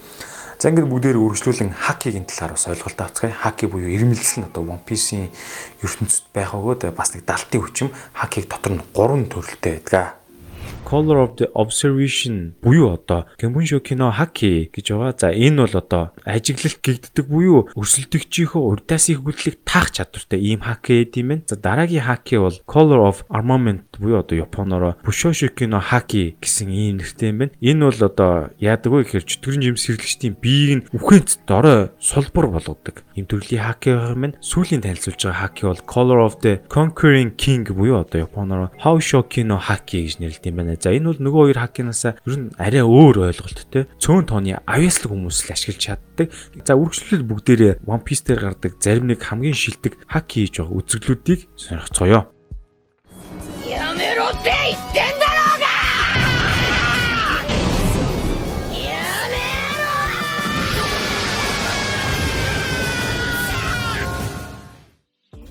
[0.59, 3.31] За ингээд бүгдээр үргэлжлүүлэн хакигийн талаар бас ойлголт авцгаая.
[3.31, 5.31] Хаки буюу ирмэлцэл нь одоо One Piece-ийн
[5.79, 10.18] ертөнцид байх өгөөд бас нэг далтын хүчим хакиг дотор нь гурван төрөлтэй байдаг.
[10.89, 15.13] Color of the Observation буюу одоо Гэмбүншо кино хаки гэж байгаа.
[15.13, 21.05] За энэ бол одоо ажиглалт гэгддэг буюу өрсөлдөгчийнхөө урдаас их хөдлөлийг таах чадвартай ийм хаки
[21.05, 21.43] гэдэг юм байна.
[21.45, 26.97] За дараагийн хаки бол Color of Armament буюу одоо Японоор Bushoshu кино хаки гэсэн ийм
[26.97, 27.53] нэртэй юм байна.
[27.61, 33.05] Энэ бол одоо яадаг вэ гэхээр чөтгөрийн жимс хэрэглэгчдийн биеийг нь үхэнц дорой сулбар болгодог.
[33.13, 34.41] Ийм төрлийн хаки байх юм байна.
[34.41, 39.61] Сүүлийн танилцуулж байгаа хаки бол Color of the Conquering King буюу одоо Японоор Haosho кино
[39.61, 40.78] хаки гэж нэрлэдэг юм байна.
[40.79, 43.91] За энэ бол нөгөө хоёр хакинаас ер нь арай өөр ойлголттой.
[43.99, 46.31] Цөөн тооны авьяаслаг хүмүүс л ашиглаж чаддаг.
[46.63, 51.51] За үргэлжлэл бүгдээрээ One Piece дээр гардаг зарим нэг хамгийн шилдэг хак хийж байгаа үзэглүүдийг
[51.59, 52.31] сонирхцгоё.
[53.67, 55.75] Ямеро дэй дэндарога!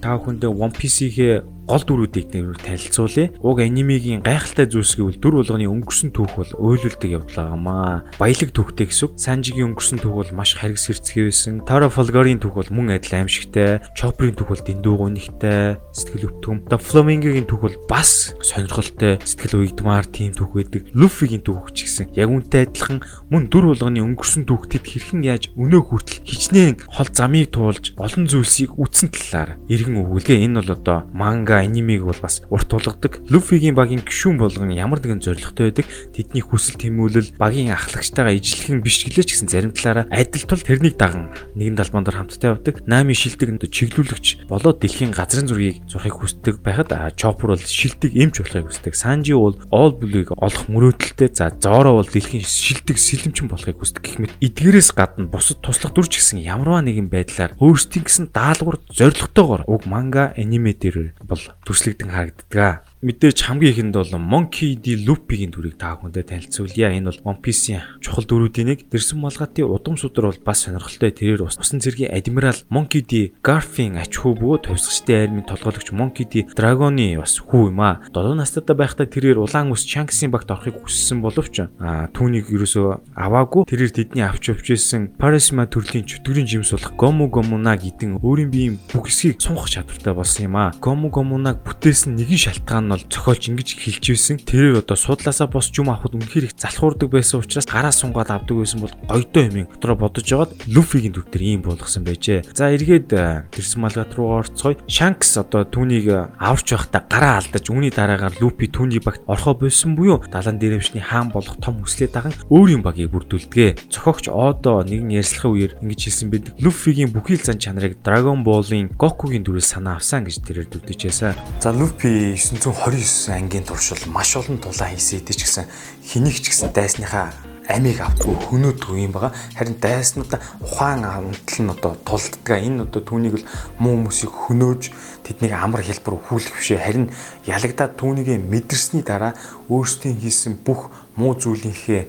[0.00, 3.28] Та бүхэндээ One Piece-ийн гол дүрүүдийг нэр танилцуулъя.
[3.44, 8.08] Уг анимегийн гайхалтай зүйлс гэвэл дүр болгоны өнгөрсөн түүх бол уйлуулдаг явдлаагамаа.
[8.16, 9.20] Баялаг түүхтэй гэсэн.
[9.20, 11.60] Санжигийн өнгөрсөн түүх бол маш харгас хэрцгий байсан.
[11.68, 13.84] Тара Фолгорийн түүх бол мөн адил аимшигтай.
[13.92, 15.76] Чоприйн түүх бол дэндүү гунигтай.
[15.92, 16.72] Сэтгэл өвтгөм.
[16.72, 19.20] The Flamingo-гийн түүх бол бас сонирхолтой.
[19.20, 20.88] Сэтгэл уйдмаар тийм түүх байдаг.
[20.96, 25.82] Luffy-гийн түүх ч гэсэн яг үнтэй адилхан мөн дүр болгоны өнгөрсөн түүхтэд хэрхэн яаж өнөө
[25.84, 30.48] хүртэл хичнээн хол замыг туулж олон зүйлсийг үтсэн талаар иргэн өгүүлгээ.
[30.48, 33.20] Энэ бол одоо манга анимиг бол бас урт тулгадаг.
[33.28, 35.86] Люфигийн багийн гишүүн болгон ямар нэгэн зоригтой байдаг.
[36.14, 41.30] Тэдний хүсэл тэмүүлэл багийн ахлагчтайгаа ижлэхэн биш гэлээч гэсэн зарим талаараа адил тул тэрнийг даган
[41.54, 42.82] нэгэн талбан дээр хамтдаа явдаг.
[42.86, 48.70] Нами шилдэг чиглүүлэгч болоод дэлхийн газрын зургийг зурхыг хүсдэг байхад Чоппер бол шилдэг эмч болохыг
[48.70, 48.94] хүсдэг.
[48.94, 51.30] Санжи бол All Blue-г олох мөрөөдөлтэй.
[51.34, 56.08] За Зоро бол дэлхийн шилдэг сэлэмчин болохыг хүсдэг гэх мэт эдгээрээс гадна бусад туслах дүр
[56.08, 62.10] ч гэсэн ямарваа нэгэн байдлаар өөрсдийн гэсэн даалгавар зоригтойгоор уг манга аниме дээр бол төслөгдөн
[62.14, 66.98] харагддаг мэдээж хамгийн ихэнд бол Monkey D Loop-ийн дүрийг та бүхэндээ танилцуулъя.
[66.98, 68.90] Энэ бол One Piece-ийн чухал дүрүүдийн нэг.
[68.90, 71.14] Дэрсэн малгатын удам судар бол бас сонирхолтой.
[71.14, 76.34] Тэрээр усан цэргийн адмирал Monkey D Garf-ийн ач хүү бөгөөд төвсгчтэй армийн толгойлогч Monkey D
[76.50, 78.02] Dragon-ы бас хүү юм аа.
[78.10, 83.62] 7 настайдаа байхдаа тэрээр улаан ус Shanks-ийн багт орохыг хүссэн боловч аа түүнийг ерөөсөө аваагүй.
[83.70, 89.06] Тэрээр тэдний авч явжсэн Parasma төрлийн чөтгөрийн жимс болох Gomu Gomu-на гэдэг өөрийн биеийн бүх
[89.06, 90.74] хэсгийг сунгах чадвартай болсон юм аа.
[90.82, 94.36] Gomu Gomu-наг бүтээсэн нэгэн шалтгаан нь бол зохиолч ингэж хэлж ирсэн.
[94.40, 98.80] Тэрээр одоо суудлаасаа босч юм авахд үнэхээр их залхуурдаг байсан учраас гараа сунгаад авдаг байсан
[98.80, 102.48] бол гойдоо юм дотроо бодож жагаад Люфигийн төв дээр ийм болгосон байжээ.
[102.56, 103.12] За эргээд
[103.52, 104.80] тэрсэн малгат руу орцгоё.
[104.88, 106.08] Шанкс одоо түүнийг
[106.40, 111.28] аварч байхдаа гараа алдаж үүний дараагаар Люфи түүний багт орхоо болсон буюу далан дээрэмшний хаан
[111.28, 113.90] болох том хүслээ даган өөрийн багийг бүрдүүлдэг.
[113.92, 116.54] Зохиогч Одо нэгэн ярьслахын үеэр ингэж хэлсэн байдаг.
[116.62, 121.34] Люфигийн бүхий л зан чанарыг Dragon Ball-ын Goku-гийн дүрээс санаа авсан гэж тэрээр дүгдэжсэн.
[121.60, 125.66] За Люфи 900 29 ангийн туршил маш олон тулаан хийсэн ч гэсэн
[126.06, 127.34] хэнийг ч гэсэн дайсныхаа
[127.66, 129.34] амийг авдгүй хөнөөдгүй юм байгаа.
[129.58, 132.46] Харин дайснуудаа ухаан амтал нь одоо тулддаг.
[132.48, 133.48] Энэ одоо түүнийг л
[133.82, 134.82] муу хүмүүсийг хөнөөж
[135.26, 136.80] тэднийг амар хэлбэр хүлэх бишээ.
[136.80, 137.10] Харин
[137.44, 139.34] ялагдаад түүнийг мэдэрсний дараа
[139.68, 140.88] өөрсдийн хийсэн бүх
[141.18, 142.08] муу зүйлийнхээ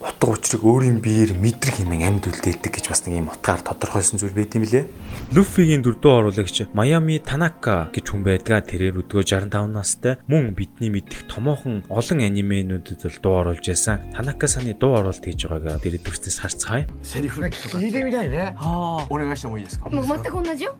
[0.00, 4.32] утга учирыг өөрийн биеэр мэдрэх хэмээн амьд үлдээдэг гэж бас нэг юм утгаар тодорхойлсон зүйл
[4.32, 4.88] байт юм лээ.
[5.36, 11.28] Луфигийн дөрөвдөө оруулагч Майами Танака гэж хүн байдгаа тэрээр өдгөө 65 настай мөн бидний мэдих
[11.28, 14.00] томоохон олон анимэнүүдэд л дуу оруулж байсан.
[14.16, 16.88] Танака саны дуу оруулалт хийж байгааг дэрэг төгснэс харцгаая.
[17.04, 18.56] Сэрифүр хийдэг юм даа нэ.
[18.56, 19.04] Аа.
[19.04, 19.76] Орой гаш юм уу яс.
[19.84, 20.72] Мөн маттаг оннаж юу?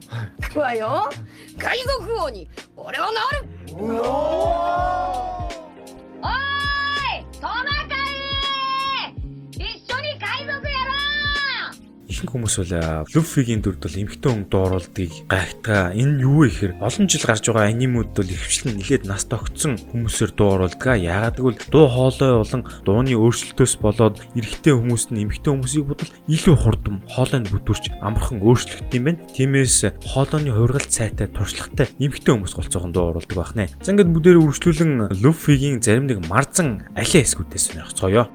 [0.48, 1.12] Ква ёо.
[1.60, 2.48] Кайдо хууни.
[2.72, 3.36] Орой ва наар.
[3.76, 5.44] Оо!
[6.24, 7.14] Ой!
[7.36, 7.99] Танака
[12.20, 15.96] Ихэнх хүмүүс бол Люфигийн дүрд бол эмхтэн хүн дууруулдгийг гайхтгаа.
[15.96, 20.36] Энэ юу вэ гэхээр олон жил гарч байгаа анимууд бол ихвчлэн нэлээд нас тогтсон хүмүүсээр
[20.36, 21.00] дууруулдаг.
[21.00, 26.56] Яагаад гэвэл дуу хоолой болон дууны өөрчлөлтөөс болоод эрэгтэй хүмүүс нь эмхтэн хүмүүсийг бодвол илүү
[26.60, 29.24] хурдам хоолойг бүтүүрч амархан өөрчлөгддөг юм байна.
[29.32, 33.72] Тиймээс хоолойны хургалт сайтай туршлагатай эмхтэн хүмүүс голцоохон дууруулдаг байна.
[33.80, 38.28] За ингээд бүдээр үргэлжлүүлэн Люфигийн зарим нэг марзан алиа эсгүүдээс сонирхцгоё.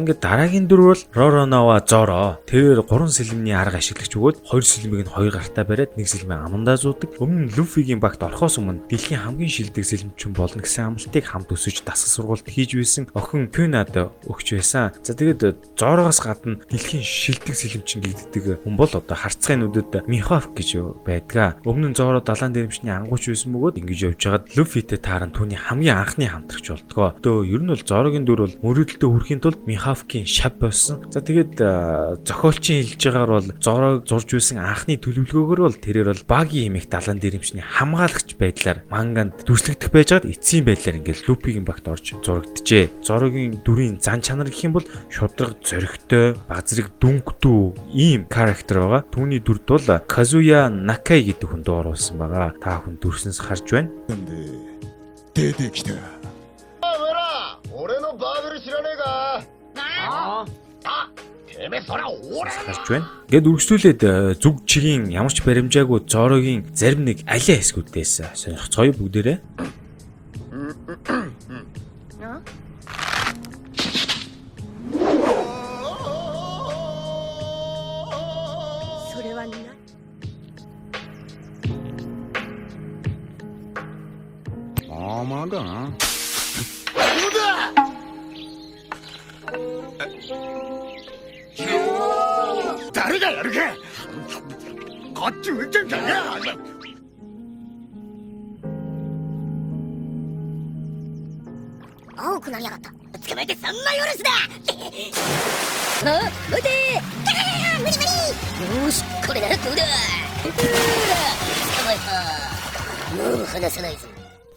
[0.00, 2.40] Ингээд дараагийн дөрөв бол Роронова Зоро.
[2.48, 6.76] Тэрээр 3 сэлмний арга ашиглагч бөгөөд 2 сэлмийг нь 2 гартаа бариад 1 сэлмээ амандаа
[6.80, 7.20] зуудаг.
[7.20, 11.84] Өмнө нь Люфигийн багт орохоос өмнө дэлхийн хамгийн шилдэг сэлмчин болно гэсэн амлалтыг хамт өсөж
[11.84, 13.92] дасгал сургалт хийж байсан охин Пюнад
[14.24, 14.96] өгч байсан.
[15.04, 21.04] За тэгээд Зороогоос гадна дэлхийн шилдэг сэлмчин гэгддэг хүн бол одоо харцгын нүдэд Михов гэж
[21.04, 21.60] байдгаа.
[21.68, 26.00] Өмнө нь Зоро далайн дээрэмчний ангууч байсан бөгөөд ингэж явж хагаад Люфитэй тааран түүний хамгийн
[26.00, 27.12] анхны хамтрагч болдгоо.
[27.18, 31.02] Одоо ер нь бол Зорогийн дүр бол мөрөөдөлтөд хүрэхийн тулд Михавкийн шав болсон.
[31.10, 31.58] За тэгээд
[32.22, 37.18] зохиолчийн хэлж байгаагаар бол Зорог зурж байсан анхны төлөвлөгөөгөр бол тэрээр бол багийн хэмээх далайн
[37.18, 43.02] дээрэмчний хамгаалагч байдлаар манганд дүрслэгдэх байжгаад эцсийн байдлаар ингээд Лупигийн багт орж зурагджээ.
[43.02, 49.02] Зорогийн дүрийн зан чанар гэх юм бол шудраг зөрөгтэй, базрыг дүнхтүү ийм характер байгаа.
[49.10, 52.54] Түүний дүрд бол Казуя Накай гэдэг хүн дууруулсан байгаа.
[52.62, 53.90] Та хүн дүрснээс харж байна.
[55.34, 56.19] 出て
[62.64, 63.06] гарч байна.
[63.28, 68.96] Гэт үргэлжлүүлээд э, зүг чигийн ямар ч баримжаагүй зорогийн зарим нэг алей хэсгүүдээс э, сонирхцооё
[68.96, 69.38] бүгдээрээ.
[84.88, 85.92] Амага.
[87.20, 87.50] Юда!
[92.92, 93.58] 誰がやるか。
[95.14, 96.58] こっち撃ってんじゃねえ。
[102.16, 102.90] 青くなりやがった。
[102.90, 103.76] 捕まえてそんな許
[104.16, 104.30] すだ
[106.06, 106.68] あ待て
[107.80, 109.82] 無理無理よしこれならどうだ。
[109.82, 110.58] 捕
[111.84, 112.00] まえた。
[113.16, 114.08] もう離さないぞ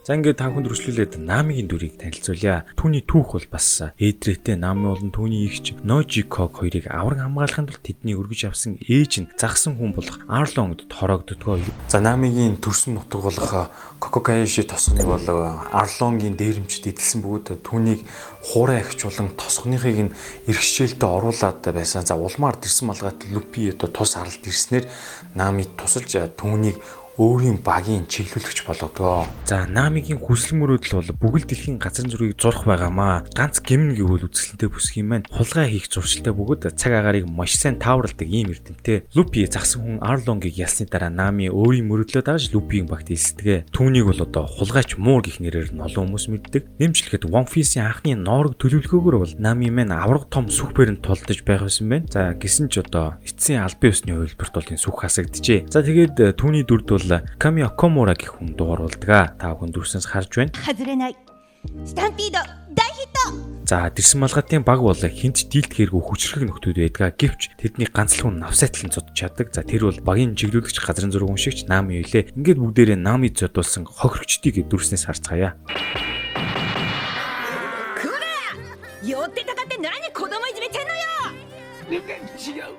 [0.04, 2.68] За ингээд та бүхэнд үргэлжлүүлээд Намигийн дүрийг танилцуулъя.
[2.76, 8.12] Түүний түүх бол бас Эдрэтэй Нами болон түүний эгч Ножиког хоёрыг авраг хамгаалахын тулд тэдний
[8.20, 11.64] өргөж авсан ээж нь загсан хүн болох Арлонгд хороогддгоо.
[11.88, 13.72] За Намигийн төрсөн нутаг болох
[14.04, 15.24] Кококайши тосгоныг бол
[15.72, 18.04] Арлонгийн дээрэмчд эдэлсэн бөгөөд түүнийг
[18.44, 20.16] хуурай ахичуулан тосгоныхыг нь
[20.52, 22.04] эрхшээлтэд оруулаад байсан.
[22.04, 24.84] За улмаар дэрсэн малгайт Лупи одоо тус аралд ирснээр
[25.32, 26.76] Нами тусалж түүнийг
[27.18, 29.30] өөрийн багийн чиглүүлэгч болгодгоо.
[29.46, 33.30] За Намигийн хүсэл мөрөөдөл бол бүгд дэлхийн газар зүрийг зурх байгаамаа.
[33.38, 35.30] Ганц гимн гэвэл үзэсгэлэнтэй бүсг юм байна.
[35.30, 39.06] Хулгай хийх зуршилтай бөгөөд цаг агаарыг маш сайн тааварладаг ийм эрдэмтэй.
[39.14, 43.70] Лупи загсан хүн Арлонгийг ялсны дараа Нами өөрийн мөрөөдлөө дагаж Лупигийн багт элсдэгэ.
[43.70, 46.82] Түүнийг бол одоо хулгайч Муур гэх нэрээр нь олон хүмүүс мэддэг.
[46.82, 51.94] Нэмжлэхэд One Piece-ийн анхны ноорог төлөвлөгөөгөр бол Нами мэн авраг том сүхбэрэнд тулдаж байх байсан
[51.94, 52.10] байна.
[52.10, 55.70] За гисэн ч одоо эцсийн албан ёсны хувилбарт бол энэ сүх хасагджээ.
[55.70, 59.38] За тэгээд э, түүний дүрд бол бол Ками Окомура гэх хүн дууруулдаг.
[59.40, 60.52] Та бүхэн дүрснээс харж байна.
[61.88, 62.44] Стампидо
[62.76, 63.24] дай хитто.
[63.66, 67.16] За дэрсэн малгатын баг бол хинт дийлдэхэргүй хүчрэх нөхдүүд байдгаа.
[67.16, 69.56] Гэвч тэдний ганцлах нь навсайтлан цод чаддаг.
[69.56, 72.36] За тэр бол багийн чиглүүлэгч газрын зургийн уншигч Нами юулээ.
[72.36, 75.56] Ингээд бүгдээрээ Нами зодулсан хохирогчдыг дүрснээс харцгаая.
[79.04, 81.16] Ёотэ тагатэ нэрани кодомо ижимэтэ но ё.
[81.92, 82.00] Нэ
[82.40, 82.72] чигэв.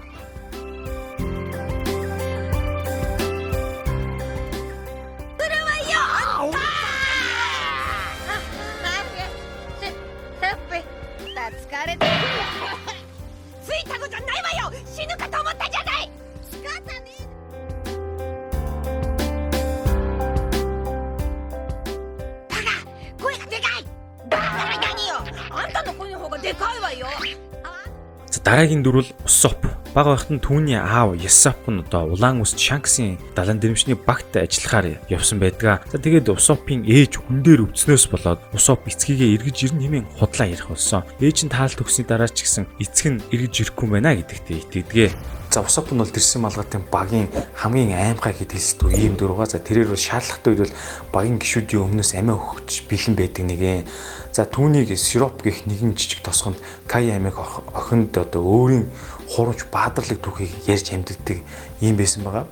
[5.37, 6.53] それはよああ
[9.81, 10.83] せせっぺ
[11.45, 12.11] 疲れてる
[13.63, 14.29] ついたのじゃない
[14.61, 16.11] わよ死ぬかと思ったじゃない
[16.49, 16.69] 仕方
[17.01, 17.11] ね
[22.49, 23.85] バカ声がでかい
[24.29, 25.15] だから何よ
[25.49, 27.07] あんたの声の方がでかいわよ
[28.45, 29.65] дараагийн дүр бол Усоп.
[29.97, 35.01] Бага байхад нь түүний аав Ясап нь одоо улаан үст Шанксын далайн дэрэмчний багт ажиллахаар
[35.09, 35.81] явсан байдаг.
[35.89, 40.69] За тэгээд Усопын ээж хүн дээр өвцнөөс болоод Усоп эцгийгээ эргэж ирнэ хэмээн худлаа ярих
[40.69, 41.01] болсон.
[41.17, 45.11] Ээж нь таалт өгсний дараа ч гэсэн эцэг нь эргэж ирэхгүй байна гэдэгт итгэдэг.
[45.55, 49.47] За Усоп нь бол тэрсэн малгатын багийн хамгийн аймгай гэд хэлсдэг ийм байгаа.
[49.47, 50.75] За тэрээр бол шаардлагатай үед бол
[51.15, 53.87] багийн гишүүдийн өмнөөс амиа өгч бэлэн байдаг нэгэн.
[54.35, 56.59] За түүнийг сироп гэх нэгэн жижиг тосгонд
[56.91, 57.39] Кай амиг
[57.71, 58.91] охинд одоо өөрийн
[59.31, 61.39] хурамч баадарлаг түүхийг ярьж амьддаг
[61.79, 62.51] ийм байсан байгаа.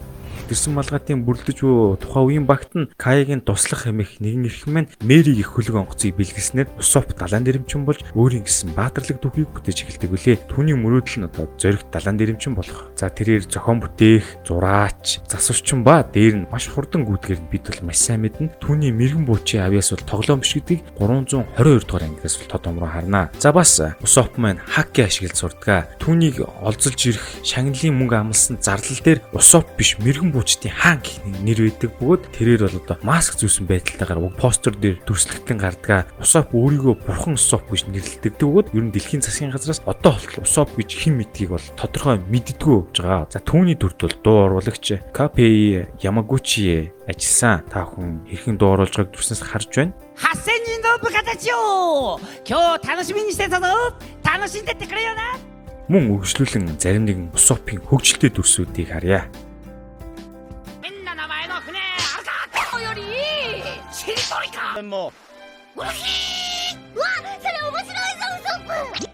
[0.50, 5.39] Тэрсэн малгатын бүрлдэж буй тухайн үеийн багт нь Каягийн туслах хэмээх нэгэн эрх мань Мэрийг
[5.39, 10.38] их хөлөг онгоцыг бэлгэлснээр Усоп далайн дэрэмчин болж өөрийн гэсэн баатарлаг түүхийг бүтээж эхэлдэг үлээ.
[10.48, 12.91] Түүний мөрөөдөл нь одоо зоригт далайн дэрэмчин болох.
[12.96, 17.91] За тэрээр зохион бүтээх, зураач, засварчин ба дээр нь маш хурдан гүйдгээр нь бид бол
[17.91, 18.56] маш сайн мэднэ.
[18.63, 23.32] Түүний мэрэгэн буучийн авьяас бол тоглоом биш гэдгийг 322 дугаар ангиас бол тод омроо харнаа.
[23.39, 25.91] За бас Усоп маань хакки ашиглаж сурдаг.
[26.00, 31.75] Түүнийг олзолж ирэх шагналын мөнгө амлсан зардал дээр Усоп биш мэрэгэн буучдын хаан гэх нэр
[31.75, 36.07] өгдөг бөгөөд тэрээр бол одоо маск зүүсэн байдалтайгаар уг постэр дээр дүрслэгтэн гардаг.
[36.23, 40.71] Усоп өөрийгөө бурхан Усоп гэж нэрлэдэг бөгөөд ер нь дэлхийн засгийн газраас одоо болтол Усоп
[40.79, 43.27] гэж хэн мэдгийг бол тодорхой мэддэггүй явж байгаа.
[43.27, 47.67] За түүний дүрд бол дуу оруулагч KPI Ямагучи ажилласан.
[47.67, 49.93] Та хүн хэрхэн дуу оруулж байгааг дүрснээс харж байна.
[50.14, 55.38] 8000人の部下たちよ今日楽しみにしてたぞ楽しんでってくれよな
[55.88, 59.25] Мөн өгшлүүлэн зарим нэгэн Усопын хөгжилтэй дүрсүүдийг харъя.
[64.73, 65.12] りとりか
[65.77, 69.09] うわそれ面白いぞウソップ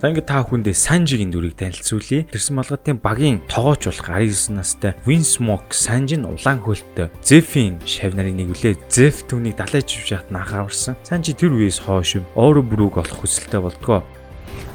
[0.00, 2.28] За ингээд та хүндээ Санжигийн дүрийг танилцуулъя.
[2.28, 8.36] Тэрсэн малгатын багийн тоогооч болох 19 настай Winsmoke Санжи нь улаан хөлтөй Zeph-ийн шав нарыг
[8.36, 8.84] нэглээ.
[8.92, 11.00] Zeph түүнийг далайж живж яхад анхаарсан.
[11.08, 14.04] Санжи тэр үеэс хойш өөрөө бүрүүг олох хүсэлтэй болдгоо.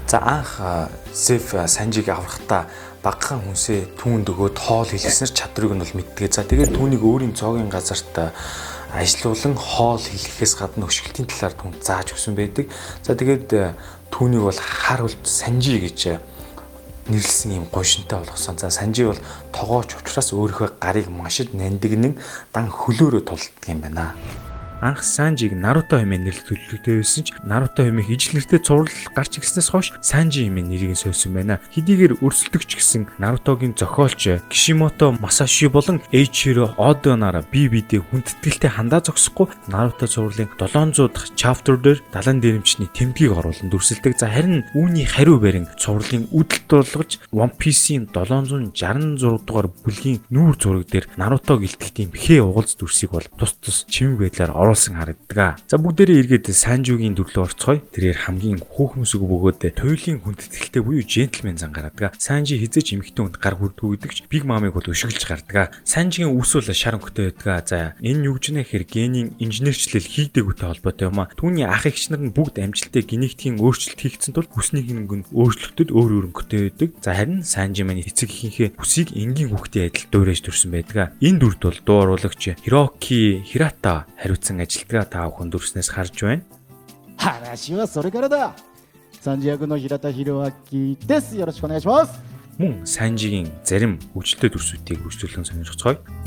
[0.09, 0.57] За анх
[1.13, 2.65] Zeph Санжиг аврахтаа
[3.04, 6.32] багахан хүнсээ түүнд өгөөд хоол хэлгэснээр чадрыг нь бол мэддэг.
[6.32, 8.32] За тэгээд түүнийг өөрийн цоогийн газарт
[8.96, 12.72] ажилуулан хоол хэлгэхээс гадна өшгөлтийн талаар түн зааж өгсөн байдаг.
[13.04, 13.52] За тэгээд
[14.08, 16.16] түүнийг бол хар үлд Санжи гэж
[17.12, 18.56] нэрлсэн юм гойшинтай болгосон.
[18.56, 19.20] За Санжи бол
[19.52, 22.16] тогооч учраас өөрийнхөө гарыг машид нандинг
[22.56, 24.16] дан хөлөөрөө тулдаг юм байна.
[24.80, 29.92] Анх Санжиг Наруто хэмээн төлөвлөгөөтэй байсан ч Наруто хэмээх ижил нэртэй цуврал гарч ирснээс хойш
[30.02, 31.60] Санжи хэмээн нэрийг нь сольсон байна.
[31.72, 39.00] Хэдийгээр өрсөлдөгч гэсэн Нарутогийн зохиолч Кишимото Масаши болон Эйчиро Одо нараа бие биедээ хүндэтгэлтэй хандаа
[39.00, 44.18] зогсохгүй Наруто цувралын 700 дахь chapter дээр далайн дээрэмчний тэмдгийг оруулан дүрсэлдэг.
[44.18, 50.88] За харин үүний хариу барин цувралын үдэлт болгож One Piece-ийн 766 дугаар бүлгийн нүүр зураг
[50.90, 55.60] дээр Наруто гэлтэх тийм хээ угалз дүрсийг бол тус тус чимэг байдлаар оруулсан харагддаг.
[55.68, 57.84] За бүгдээрээ эргээд Санжугийн дүрлөө орцгоё.
[57.92, 62.16] Тэрээр хамгийн хүүхмүсэг бөгөөд туйлын хүндэтгэлтэй буюу джентльмен зан гаргадаг.
[62.16, 65.76] Санжи хизээч эмхтэн хүнд гар хүрдгүү гэдэгч Биг Мамыг бол өшөглөж гардаг.
[65.84, 67.68] Санжигийн үс бол шар өнгөтэй байдаг.
[67.68, 71.28] За энэ юу гэж нэхэр генийн инженерчлэл хийдэгүүтэй холбоотой юм а.
[71.36, 76.10] Түүний ах эгч нар нь бүгд амжилттай генетикийн өөрчлөлт хийгдсэн тул хүснийх нь өөрчлөлтөд өөр
[76.16, 76.90] өөр өнгөтэй байдаг.
[77.04, 81.12] За харин Санжи маань эцэг ихийнхээ хүсийг энгийн хүүхдийн адил дуурайж төрсэн байдаг.
[81.20, 86.43] Энэ дүрд бол дуу оруулагч Хироки Хирата хариуцсан ажилтгаа та бүхэн дүрснээс харж байна.
[87.19, 88.55] 話はそれからだ
[89.19, 92.19] 三次役の平田博明ですよろしくお願いします
[92.59, 96.22] Мөн Санжигийн зарим хөгжилтэй дүрсүүдийг үргэлжлүүлэн сонирхцгоё. "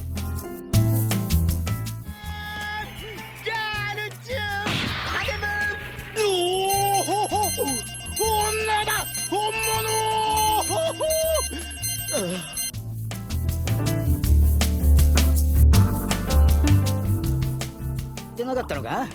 [18.48, 19.06] なかったのか？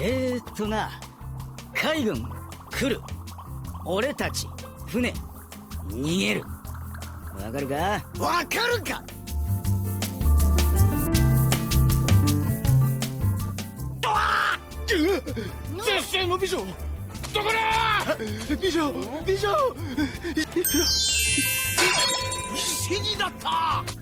[0.00, 0.90] えー、っとな
[1.74, 2.28] 海軍
[2.70, 3.00] 来る。
[3.84, 4.46] 俺たち
[4.86, 5.12] 船
[5.88, 6.44] 逃げる。
[7.42, 7.74] わかるか？
[8.18, 9.02] わかるか？
[14.00, 16.72] ドワー絶世の美女どこ
[18.06, 18.16] だ？
[18.60, 18.92] 美女！
[19.26, 19.48] 美女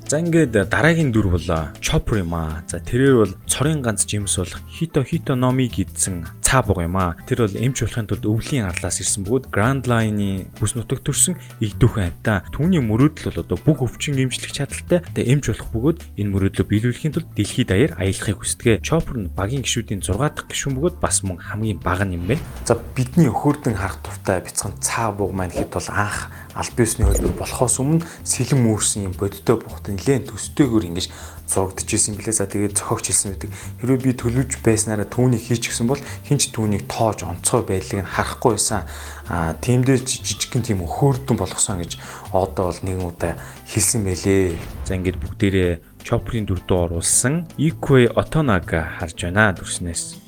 [0.06, 1.48] За ингээд дараагийн дүр бол
[1.82, 2.62] Chopper юм аа.
[2.70, 7.18] За тэрээр бол цорын ганц жимс болох Hito Hito Nomi гэдсэн цаа буг юм аа.
[7.26, 11.74] Тэр бол эмч болохын тулд өвлийн арлаас ирсэн бөгөөд Grand Line-ийн бүс нутаг төрсэн их
[11.74, 12.46] дүүхэн амтаа.
[12.54, 15.02] Түүний мөрөөдөл бол одоо бүх өвчин эмчлэх чадaltaй.
[15.10, 18.78] Тэгээ эмч болох бөгөөд энэ мөрөөдлөө биелүүлэхийн тулд дэлхийд даяар аялахыг хүсдэг.
[18.86, 22.46] Chopper нь багийн гишүүдийн 6 дахь гишүүн бөгөөд бас мөн хамгийн бага юм байна.
[22.62, 27.76] За бидний өхөрдөн харах туфтай бяцхан цаа буг маань хэд бол анх альбиусны хөлбөр болохоос
[27.84, 31.06] өмнө сэлэм үүрсэн юм бодиттой бухт нэлээд төстэйгөр ингэж
[31.46, 32.34] зурагдчихсэн гэлээ.
[32.34, 33.50] За тэгээд зохиогч хэлсэн байдаг.
[33.80, 38.58] Хэрвээ би төлөвж байснараа түүнийг хийж гисэн бол хинч түүнийг тоож онцгой байдлыг нь харахгүй
[38.58, 38.84] байсан.
[39.30, 41.98] Аа тиймдээ жижигхэн тийм өхөөрдөн болгосон гэж
[42.34, 43.34] одоо бол нэг удаа
[43.70, 44.58] хэлсэн байлээ.
[44.84, 45.72] За ингээд бүгдээрээ
[46.06, 50.22] Чоплин дүрдөө оруулсан Ikue Otonag харж байна дүрснээс.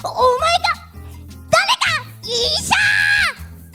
[0.00, 0.80] Oh my god.
[1.52, 1.92] Дарега!
[2.24, 2.80] Иша!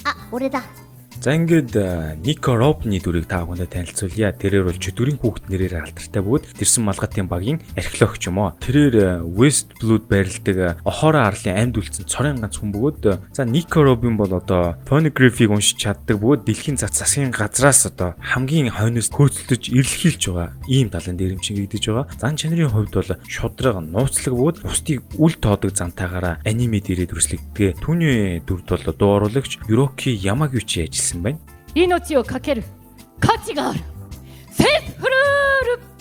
[0.06, 0.85] А, 俺だ。
[1.26, 4.30] За ингээд э, Нико Робны дүрийг та бүхэнд танилцуулъя.
[4.30, 8.54] Тэрээр бол чөтгөрийн хүүхэд нэрээр алдартай бөгөөд тэрсэн малгатын багийн археологч юм уу.
[8.62, 13.42] Тэрээр West Blood байрладаг э, Охора арлын амьд үлдсэн цорын ганц хүн бөгөөд э, за
[13.42, 19.10] Нико Робин бол одоо phonography-г уншиж чаддаг бөгөөд дэлхийн зах засгийн газраас одоо хамгийн хойноос
[19.10, 22.06] хөөцөлдөж ирлхийлж байгаа ийм далайн дээрэмчин гэгдэж байгаа.
[22.22, 27.82] Зан чанарын хувьд бол шудраг нууцлаг бөгөөд бусдыг үл тоодог зантаагаараа аниме дээрээ дүрслэгддэг.
[27.82, 31.15] Түүний дүрд бол дуу оруулагч Юроки Ямагучи ажилласан.
[31.74, 32.64] 命をかける
[33.20, 33.80] 価値がある。
[34.52, 35.95] セーフルール。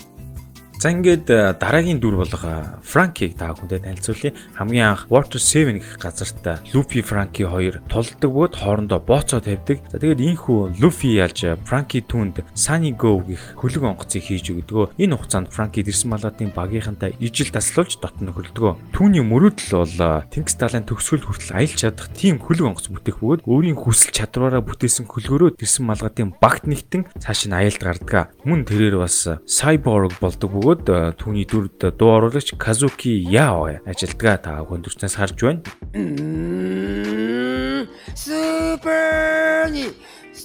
[0.85, 4.37] За ингээд э, дараагийн дүр болгоо Франкийг та бүхэндээ танилцуулъя.
[4.53, 6.45] Хамгийн анх Water 7 гэх газарт
[6.77, 9.81] Luffy Franky хоёр тулдаг бөгөөд хоорондоо бооцоо тавьдаг.
[9.89, 14.93] За тэгээд ийхүү Luffy ялж Franky түнд Sunny Go гэх хөлөг онгоцыг хийж өгдөг.
[15.01, 18.93] Энэ хугацаанд Franky дэрсэн малатын багийнхантай ижил таслуулж дотн нөхөрлөдөг.
[18.93, 23.49] Түүний мөрөөдөл бол э, Тэнгис далайн төгсгөл хүртэл аялж чадах тийм хөлөг онгоц бүтээх бөгөөд
[23.49, 28.29] өөрийн хүсэл чадвараараа бүтээсэн хөлгөөрөө дэрсэн малгатын багт нэгтэн цааш нь аялд гардаг.
[28.45, 34.59] Мөн тэрээр бас Cyborg болдог бөгөөд бөгөөд түүний дүрд дуу оруулагч Казуки Яо ажилдгаа та
[34.59, 35.63] хүндүрснээс харж байна.
[38.15, 38.31] ス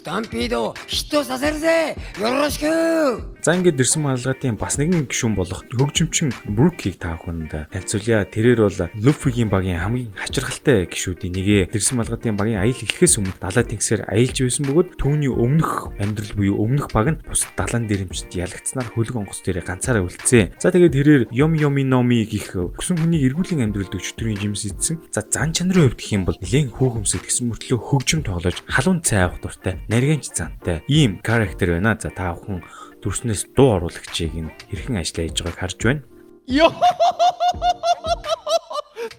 [0.01, 1.93] Стампидо хитөө сасарзэ.
[2.17, 3.21] Ёрошгүй.
[3.45, 8.25] За ингээд ирсэн малгатын бас нэгэн гишүүн болох хөгжимчин Брукийг та бүхэнд танилцуулъя.
[8.25, 11.77] Тэрээр бол Luffy-гийн багийн хамгийн хачирхалтай гишүүдийн нэгэ.
[11.77, 16.57] Ирсэн малгатын багийн аял эхлэхээс өмнө далайн тэнгисээр аялж байсан бөгөөд түүний өмнөх амьдрал буюу
[16.65, 20.57] өмнөх баг нь бус далайн дээрэмчд ялагдсанаар хөлөг онгоц дээр ганцаараа үлдсэн.
[20.57, 25.01] За тэгээд тэрээр Yom Yomi Nomi гих өгсөн хүний эргүүлийн амьдралд өчтөрийн жимс идсэн.
[25.13, 29.25] За зан чанарын хувьд гэх юм бол нэгэн хөөхөмсөд гэсэн мөртлөө хөгжим тоглож халуун цай
[29.25, 31.98] авах дуртай нарийнч зантай ийм характер байна.
[31.98, 32.62] За та бүхэн
[33.02, 36.04] дүрснээс дуу оруулагчийг нь хэрхэн ажиллаа хийж байгааг харж байна.
[36.48, 38.06] よほほほほほ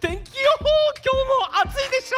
[0.00, 0.66] 天気予報
[1.02, 2.16] 今日も暑いでしょ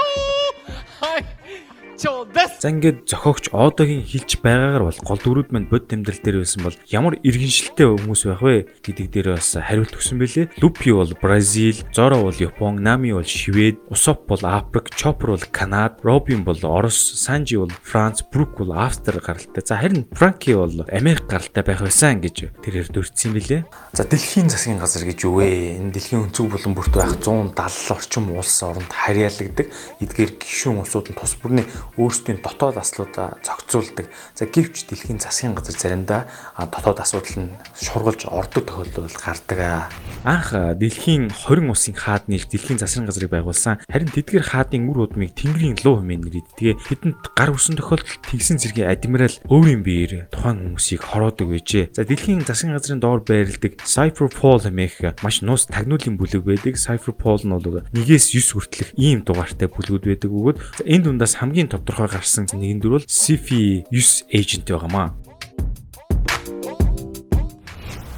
[0.69, 1.33] うはい超で
[1.72, 6.78] す За ингээд зохиогч одоогийн хэлж байгаагаар бол гол дүрүүд маань бод амьдрал дээр байсан бол
[6.90, 10.50] ямар иргэншилтэй хүмүүс байх вэ гэдэг дээр бас хариулт өгсөн байлээ.
[10.58, 16.00] Лупи бол Бразил, Зоро бол Япон, Нами бол Швед, Усоп бол Африк, Чоппер бол Канада,
[16.02, 19.62] Робин бол Орос, Санжи бол Франц, Брук бол Австри гаралтай.
[19.62, 23.68] За харин Франки бол Америк гаралтай байх байсан гэж тэрээр дурдсан билээ.
[23.94, 25.78] За дэлхийн засгийн газар гэж юу вэ?
[25.78, 29.68] Энэ дэлхийн өнцөг булан бүрт байх 170 орчим улс оронд харьяалагддаг.
[30.02, 31.68] Эдгээр гишүүн улсууд нь тус бүрний
[31.98, 34.10] өөрсдийн дотоод асуудлуудаа зохицуулдаг.
[34.34, 36.26] За гэвч дэлхийн засгийн газар заримдаа
[36.58, 39.92] дотоод асуудал нь шургалж ордог тохиолдол гардаг.
[40.24, 43.84] Анх дэлхийн 20 улсын хаад нийлж дэлхийн засгийн газрыг байгуулсан.
[43.92, 46.80] Харин тэдгээр хаадын үр удмыг Тэнгэрийн луу хэмээн нэрийдгээ.
[46.80, 51.94] Тэдэнд гар үсэн тохиолдолд тэгсэн зэргийн адмирал өөрийн биеэр тухайн хүмүүсийг хороодог байжээ.
[51.94, 56.80] За дэлхийн засгийн газрын доор байрладаг Cypherpol хэмээх маш нуус тагнуулын бүлэг байдаг.
[56.80, 60.58] Cypherpol нь бол нэгээс 9 хүртэлх ийм дугаартай бүлгүүд байдаг бөгөөд
[60.88, 65.23] энэ дундаас хамгийн тодорхой гарсан нэгэн дүр бол Sifi 9 agent байгаамаа.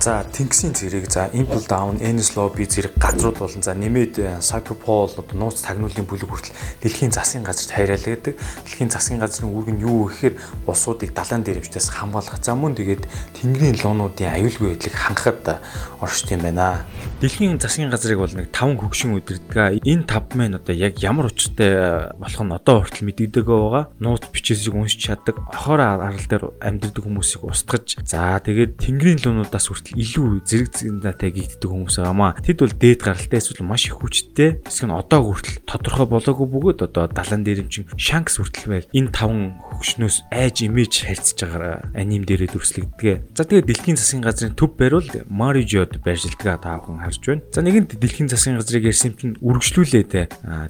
[0.06, 5.34] За Тэнгисийн зэрэг за Impel Down, Enes Lobby зэрэг газрууд болон за нэмээд Cyberpol одоо
[5.34, 6.53] нууц тагнуулын бүлэг хүртэл
[6.86, 8.38] дэлхийн засгийн газарт хайрлагддаг.
[8.38, 10.38] Дэлхийн засгийн газрын үүрэг нь юу гэхээр
[10.70, 12.38] улсуудыг далайн дээрэмчтээс хамгаалах.
[12.38, 13.01] За мөн тэгээд
[13.34, 15.66] Тэнгэрийн луунуудын аюулгүй байдлыг хангахад
[15.97, 16.86] оршд юм байна.
[17.18, 19.82] Дэлхийн засгийн газрыг бол нэг 5 хөгшин удирддаг.
[19.82, 23.89] Энэ 5 мэн одоо яг ямар учиртай болох нь одоо хүртэл мэдэгдэг байгаа.
[23.97, 25.41] Нууц бичээсийг уншиж чаддаг.
[25.49, 27.97] Охоор арал дээр амьдардаг хүмүүсийг устгаж.
[28.06, 32.35] За тэгээд Тэнгэрийн луунуудаас хүртэл илүү зэрэг зэндатай гихддэг хүмүүс байгаамаа.
[32.43, 34.61] Тэд бол дээд гаралтай эсвэл маш их хүчтэй.
[34.67, 40.29] Эсвэл одоо хүртэл тодорхой болоогүй бөгөөд одоо далан дээрэмчин Шанкс хүртэл байл энэ таван хөгшнөөс
[40.31, 43.35] айж имиж харьцаж байгаа аним дээрээ дүрслэгдэгэ.
[43.35, 47.43] За тэгээд дэлхийн засгийн газрын төв байрвал Марижод байршилдаг та бүхэн харж байна.
[47.51, 50.13] За нэгэнт дэлхийн засгийн газрыг ярьсан чинь үргэлжлүүлээд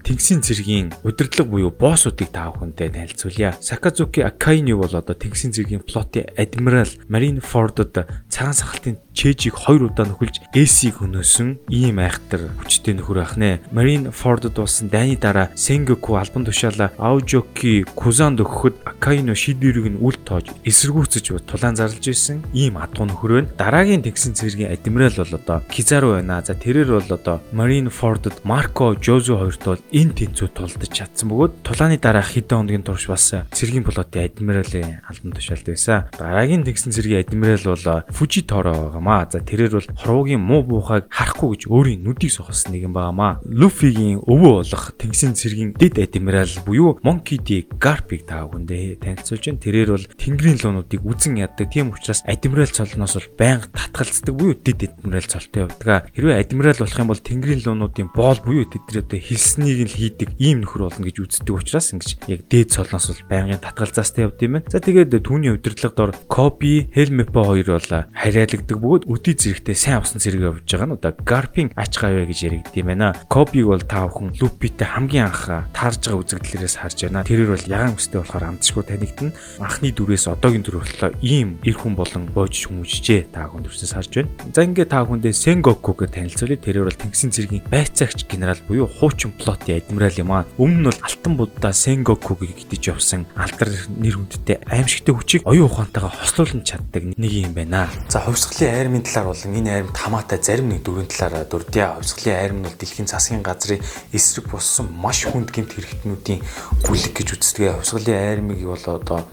[0.06, 3.58] Тэнгисийн цэргийн удирдлага буюу боссуудыг та бүхэнтэй танилцуулъя.
[3.60, 10.44] Саказуки Акайни бол одоо Тэнгисийн цэргийн флотын адмирал Маринфордод цагаан сахалтын Чэжийг хоёр удаа нөхөлж
[10.52, 13.64] AC-г хөнөөсөн ийм айхтар хүчтэй нөхөр байх нэ.
[13.72, 20.20] Marine Ford-д болсон дайны дараа Sengoku албан тушаалаа Aojoki Kuzan өгөхөд Akaino Shidori-г нь үл
[20.20, 23.52] тоож эсэргүүцэж тулаан зарлж исэн ийм адгуу нөхөр байна.
[23.56, 26.44] Дараагийн тэгсэн цэргийн адмирал бол одоо Kizaru байна.
[26.44, 31.64] За тэрээр бол одоо Marine Ford-д Marco Jozo хоёрт бол энэ тэнцүү тулдаж чадсан бөгөөд
[31.64, 36.12] тулааны дараа хэдэн хоногийн турш бас цэргийн флотын адмиралын албан тушаалд байсан.
[36.20, 39.30] Дараагийн тэгсэн цэргийн адмирал бол Fujitoro байгаамаа.
[39.32, 43.42] За тэрээр бол хорвоогийн муу буухайг харахгүй гэж өөрийн нүдийг сохолсон нэгэн байгаамаа.
[43.46, 47.70] Люфигийн өвөө болох Тэнгисийн цэргийн дэд адмирал буюу Monkey D.
[47.78, 49.62] Garp-ыг та бүхэндээ танилцуулж байна.
[49.62, 51.70] Тэрээр бол тэнгэрийн луунуудыг үзен яддаг.
[51.70, 56.10] Тийм учраас адмирал цолноос бол байнга татгалздаг буюу дэд адмирал цолтой явдаг.
[56.16, 60.66] Хэрвээ адмирал болох юм бол тэнгэрийн луунуудын боол буюу тэдний одоо хэлснийг л хийдэг ийм
[60.66, 64.70] нөхөр болно гэж үздэг учраас ингэж яг дээд цолноос бол байнгын татгалзаастай явд юм байна.
[64.72, 70.24] За тэгээд түүний удирдлагад ор Copy, Helmepo хоёр бол харьяалагддаг бөгөөд өдий зэрэгтэй сайн усан
[70.24, 73.12] зэрэг явж байгаа нь одоо Garp-ийн ач гавья гэж яригд юм байна.
[73.28, 77.28] Copy-г бол та бүхэн Lupi-тэй хамгийн анх таарж байгаа үзэгдлээрээс харж байна.
[77.28, 79.36] Тэрээр бол ягаан өстэй болохоор амтшгүй танигдана.
[79.60, 83.36] Анхны дүрээс одоогийн дүр болтлоо ийм эр хүн болон боож хүмүүжжээ.
[83.36, 84.32] Та бүхэн дүрсээс харж байна.
[84.54, 86.62] За ингээд та бүхэндээ Sengoku-г танилцуулъя.
[86.62, 90.46] Тэрээр бол Тэнгисийн цэргийн байцаагч генерал буюу хуучин плотын адмирал юм аа.
[90.62, 96.14] Өмнө нь бол Алтан буддаа Sengoku-г гитэж явсан алдар нэр хүндтэй аимшигтэй хүчийг оюун ухаантайгаа
[96.14, 97.90] хослуулж чаддаг нэг юм байна.
[98.10, 101.98] За хувьсгалын айрмын талаар болон энэ айрмд хамаатай зарим нэг дүрийн талаар дурдъя.
[101.98, 103.82] Хувьсгалын айрм нь бол дэлхийн засгийн газрын
[104.14, 106.46] эсрэг болсон маш хүнд гэмт хэрэгтнүүдийн
[106.86, 107.82] бүлэг гэж үздэг.
[107.82, 109.26] Хувьсгалын айрмыг бол одоо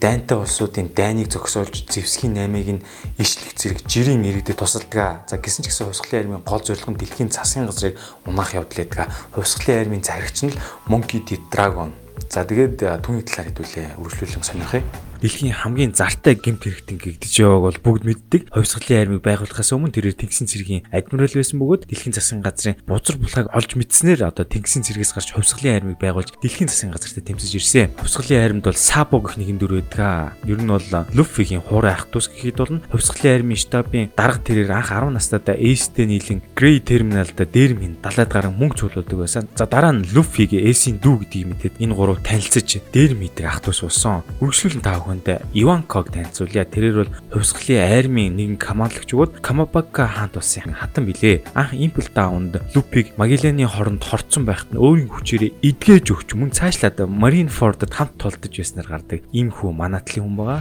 [0.00, 2.84] дайнтай улсуудын дайныг зогсоолж зэвсгийн 8-ыг нь
[3.20, 5.28] ишлэх зэрэг жирийн иргэдэд тусалдаг.
[5.28, 9.12] За гисэн ч гэсэн хувьсгалын армийн гол зорилго нь дэлхийн засгийн газрыг унаах явдал байдаг.
[9.36, 10.56] Хувьсгалын армийн заригч нь
[10.88, 11.36] Monkey D.
[11.52, 11.92] Dragon.
[12.32, 17.79] За тэгээд түүний талаар хэдүүлээ үргэлжлүүлэн сонирхъя дэлхийн хамгийн зартай гэмт хэрэгтэн гэгдэж байгааг бол
[17.85, 18.41] бүгд мэддэг.
[18.49, 23.47] Хувьсгалын армийг байгуулахаас өмнө тэрээр Тэнгисийн цэргийн адмирал байсан бөгөөд дэлхийн засгийн газрын бузар булхайг
[23.53, 27.93] олж мэдснээр одоо Тэнгисийн цэргээс гарч хувьсгалын армийг байгуулж дэлхийн засгийн газарт тэмцэж ирсэн.
[28.01, 30.33] Хувьсгалын армид бол Сабо гэх нэгэн дүр байдаг.
[30.49, 34.73] Ер нь бол Люффигийн хуурай ах トゥ ус гэхэд бол хувьсгалын армийн штабын дарга тэрээр
[34.73, 39.45] анх 10 настайдаа Эйстэй нийлэн Грей терминалда дээр минь 70-аад гаруй мөнгө цуглуулдаг байсан.
[39.53, 43.77] За дараа нь Люффиг Эйсийн дүү гэдгийг мэдээд энэ гурав танилцж дээр мэддэг ах トゥ
[43.77, 44.25] ус болсон.
[44.41, 46.68] Үргэлжлүүлэн таа хүнд Иванког танилцуулъя.
[46.68, 51.48] Тэрээр бол хувьсгалын айрмын нэгэн командлагч бөгөөд Камабака хаант улсын хатан билээ.
[51.56, 57.08] Анх Импл Даунд Лупиг Магелланы хоронд хорцсон байхад нь өөрийн хүчээр эдгэж өгч мөн цаашлаад
[57.08, 60.60] Маринфордод хамт толдож байснаар гардаг ийм хүү манатлын хүн байгаа.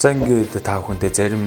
[0.00, 1.44] За ингээд та бүхэндээ зарим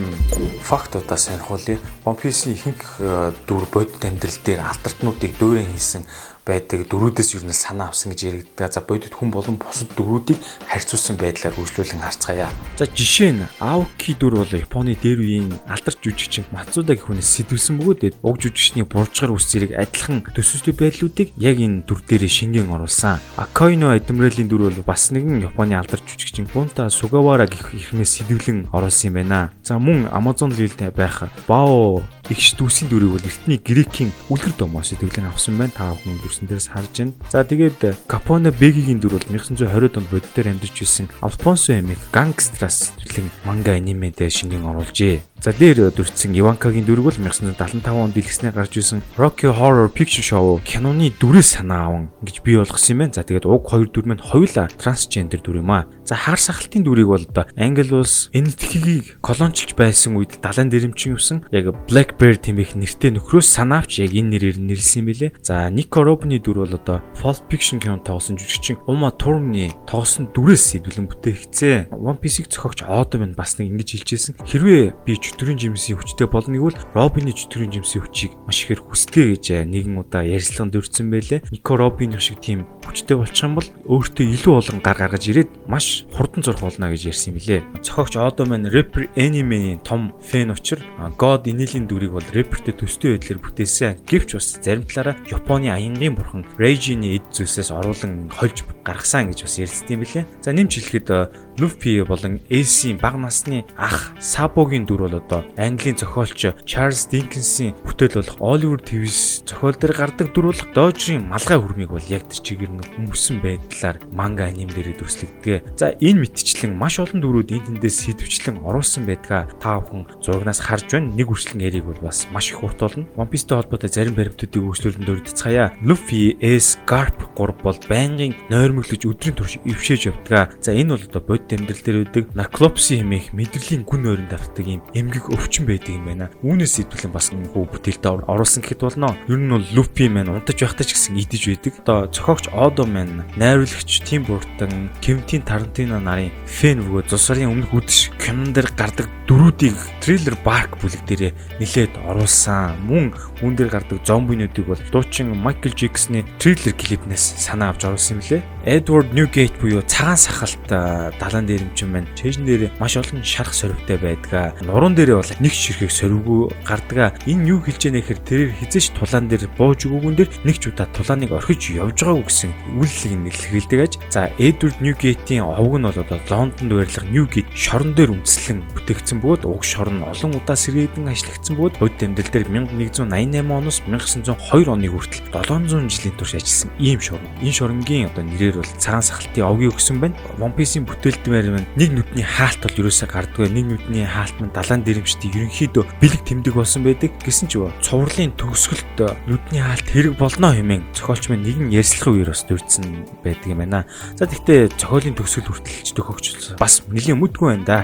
[0.62, 1.82] фактуудаа сонирхуулъя.
[2.06, 3.02] One Piece-ийн ихэнх
[3.50, 6.06] дүр бодит амьдрал дээр алдартнуудыг дөөрэн хийсэн
[6.46, 8.72] байдаг дөрүүдээс юу нэг санаа авсан гэж яригддаг.
[8.74, 12.52] За бодит хүн болон бусад дөрүүдийг харьцуулсан байдлаар үргэлжлүүлэн харцгаая.
[12.76, 17.80] За жишээ нь Аоки дүр бол Японы дээр үеийн алдарч жүжигчин Мацуда гэх хүнээс сэтгүүлсэн
[17.80, 23.24] бөгөөд уг жүжигчний буржгар үс зэрэг адилхан төсөвтэй байдлуудыг яг энэ дүр дээр шингэн оруулсан.
[23.40, 29.16] Акоино адмиралын дүр бол бас нэгэн Японы алдарч жүжигчин Бунта Сугавара гэх ихнээс сэтгүүлэн оруулсан
[29.16, 29.56] юм байна.
[29.64, 35.28] За мөн Amazon Reel-тэй байх Bao ихш дүүсийн дүрийг бол эртний грекийн үлгэр домоос сэтгүүлэн
[35.28, 35.76] авсан байна.
[35.76, 37.14] Та бүхэн дүрсэн дээрс харж байна.
[37.30, 43.30] За тэгээд Capone Begi-гийн дүр бол 1920 онд бодитоор амьдарч ирсэн Alfonso Emig Gangstras зэрлэг
[43.46, 45.22] манга анимед шингэн оруулжээ.
[45.44, 50.64] За дээр дүрцсэн Иванкагийн дүрг бол 1975 онд дэлгэснээр гарч ирсэн Rocky Horror Picture Show
[50.64, 53.20] киноны дүрээс санаа аван гэж бий болгосон юм байна.
[53.20, 55.84] За тэгээд уг хоёр дүр маань хоёулаа трансгендер дүр юм аа.
[56.08, 61.44] За хар сахалтын дүрийг бол одоо Англи улс энэтхэгийг колончилж байсан үед далайн дэрэмчин юусан
[61.52, 65.36] яг Black Bear тэмээх нэртэй нөхрөөс санаа авч яг энэ нэрээр нэрлсэн юм билэ.
[65.44, 70.72] За Nico Robin-ы дүр бол одоо Pulp Fiction кинонд тоглосон жүжигчин Uma Thurman-ы тоглосон дүрээс
[70.72, 71.92] сэдвэлэн бүтээгдсэн.
[71.92, 74.40] One Piece-ийг зохиогч Oda байна бас нэг ингэж хэлжсэн.
[74.48, 79.66] Хэрвээ би чөтгөрийн жимсийн хүчтэй болно гэвэл Робины чөтгөрийн жимсийн хүчийг маш ихээр хүсдэг гэж
[79.66, 81.42] нэгэн удаа ярилцлаганд өртсөн байлээ.
[81.50, 86.06] Нико Робины шиг тийм хүчтэй болчих юм бол өөртөө илүү олон гар гаргаж ирээд маш
[86.14, 87.62] хурдан зурх болно гэж ярьсан юм билээ.
[87.82, 90.84] Зохиогч Одо маань Rapper Anime-ийн том фэн учраас
[91.18, 94.04] God Inil-ийн дүрийг бол Rapper-тэй төстэй байдлаар бүтээсэн.
[94.08, 99.56] Гэвч бас зарим талаараа Японы аянгийн бурхан Reiji-ний эд зүйлсээс оруулан хольж гаргасан гэж бас
[99.60, 100.28] ярьсан юм билээ.
[100.44, 101.10] За нэмж хэлэхэд
[101.58, 108.26] Luffy болон Ace-ийн бага насны ах Sabo-гийн дүр бол одоо Английн зохиолч Charles Dickens-ийн бүтээл
[108.26, 112.73] болох Oliver Twist зохиол дээр гардаг дүр бол Dodge-ийн малгай хүрмийг бол яг тэр чигээр
[112.74, 115.78] нь өмсөн байдлаар манга аним дээрээ дүрслэгдэг.
[115.78, 120.90] За энэ мэтчлэн маш олон дүрүүд энэ тэндээс сэдвчлэн оруулсан байдгаа та бүхэн зурагнаас харж
[120.92, 121.14] байна.
[121.14, 123.08] Нэг үрслэн яриг бол бас маш их урт болно.
[123.16, 125.78] One Piece-тэй холбоотой зарим баримтуудыг өөрчлөлтөнд өрдцгаая.
[125.84, 130.58] Luffy, Ace, Garp гурав бол байнгын нойрмоглож өдрийн турш ившээж явдаг.
[130.62, 134.82] За энэ бол одоо бод амьдрал дээр үүдэг нарколопси хэмээх мэдрэлийн гүн ойрон давтдаг юм
[134.94, 136.30] эмгэг өвчин байдаг юм байна.
[136.44, 139.18] Үүнээс сэдвлэн бас хөө бүтээлдээ оруулсан гэхэд болно.
[139.28, 141.74] Ер нь бол Luffy маань унтаж байхдаа ч гэсэн идэж байдаг.
[141.84, 148.08] Одоо зохиогч Odo маань найруулагч Tim Burton, Quentin Tarantino нарын фэн бөгөөд зусрын өмнөх үдш
[148.24, 152.80] кинон дээр гардаг дөрүүдийг трейлер барк бүлэг дээрээ нилээд оруулсан.
[152.88, 153.12] Мөн
[153.44, 158.42] үүн дээр гардаг зомбинуудыг бол дуучин Michael Jackson-ы трейлер клипнээс санаа авч оруулсан юм лээ.
[158.64, 164.56] Edward Newgate буюу цагаан сахалт далайн дээрэмчин маань чэйжн дээр маш олон шарх соригтой байдаг.
[164.64, 167.20] Нуруунд дээрээ бол нэг ширхэг сориггүй гардаг.
[167.28, 170.88] Энэ юу хэлж яана гэхээр тэрээр хизээч тулаан дээр бууж өгөөгөн дээр нэг ч удаа
[170.96, 173.94] тулааныг орхиж явж байгаагүй гэсэн үйлчлэг нэлгэлдэг аж.
[174.10, 179.64] За Edward Newgate-ийн овог нь бол Лондонд байрлах Newgate шорон дээр үндэслэн бүтээгдсэн бөгөөд уг
[179.64, 185.90] шорон олон удаа сэргээдэн ажиллагдсан бөгөөд өд тэмдэл дээр 1188 оноос 1902 оны хүртэл 700
[185.90, 187.30] жилийн турш ажилласан ийм шорон.
[187.42, 190.16] Энэ шоронгийн одоо нэрээр бол цагаан сахалтын овгийн өгсөн байна.
[190.40, 191.68] One Piece-ийн бүтээлдмээр байна.
[191.78, 193.50] Нэг нүдний хаалт бол ерөөсөө гардгүй.
[193.50, 197.12] Нэг нүдний хаалт нь далайн дэрэмчтэй ерөнхийдөө бэлэг тэмдэг болсон байдаг.
[197.24, 198.98] Гэсэн ч цувралын төгсгөлт
[199.28, 203.86] нүдний хаалт хэрэг болно хэмээн зохиолч маань нэгэн ярьслахын үеэр бас дурдсан байдаг юм байна.
[204.20, 206.26] За тэгвэл зохиолын төгсгөл хүртэлч төхөгч
[206.60, 207.80] бас нэлийн мэдгүй байна да.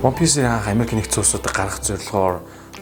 [0.00, 2.40] One Piece-ийн анх Америк нэгдсэн улсуудад гаргах зорилгоор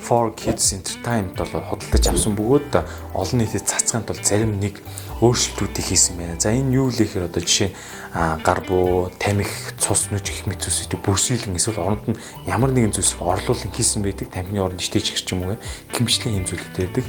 [0.09, 2.71] 4 Kids Entertainment бол худалдаж авсан бөгөөд
[3.13, 4.79] олон нийтэд цацгаанд бол зарим нэг
[5.21, 6.39] өөрчлөлтүүдийг хийсэн байна.
[6.39, 7.75] За энэ юу вэ гэхээр одоо жишээ
[8.15, 13.19] гар буу, тамхи, цус нүж гэх мэт зүйлсүүдийг бүрсүүлэн эсвэл оронд нь ямар нэгэн зүйлс
[13.19, 14.31] орлуулан хийсэн байдаг.
[14.31, 15.59] Тамхины оронд ичтэйч гэх юм уу
[15.91, 17.05] гимчлэн юм зүйлүүд байдаг.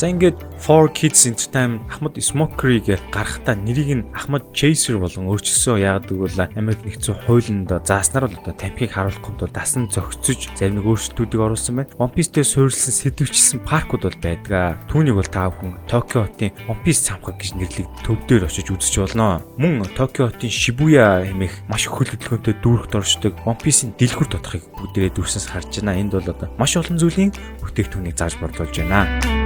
[0.00, 5.76] За ингээд 4 Kids Entertainment Ахмад Smokery гэж гарахтаа нэрийг нь Ахмад Chaser болон өөрчилсөн.
[5.76, 10.88] Яагаад гэвэл Америк нэгдсэн хуулинд зааснаар бол одоо тамхиг харуулахын тулд дасан зохицож зарим нэг
[10.88, 11.92] өөрчлөлтүүдийг оруулсан байна.
[12.00, 14.80] One Piece дээр суурилсан сэдвчилсэн паркууд бол байдаг.
[14.88, 19.04] Түүнийг бол та бүхэн Токио хотын One Piece цамхаг гэж нэрлэг төв дээр очиж үзэж
[19.04, 19.44] болно.
[19.60, 25.12] Мөн Токио хотын Shibuya хэмээх маш хөл хөдөлгөөнтэй дүүрэгт оршдог One Piece-ийн дэлгүр тодорхойг бүгдээрээ
[25.12, 26.00] дүүрсэнс харж байна.
[26.00, 29.39] Энд бол одоо маш олон зүйлийн бүтээгдэхүүнийг зааж борлуулж байна.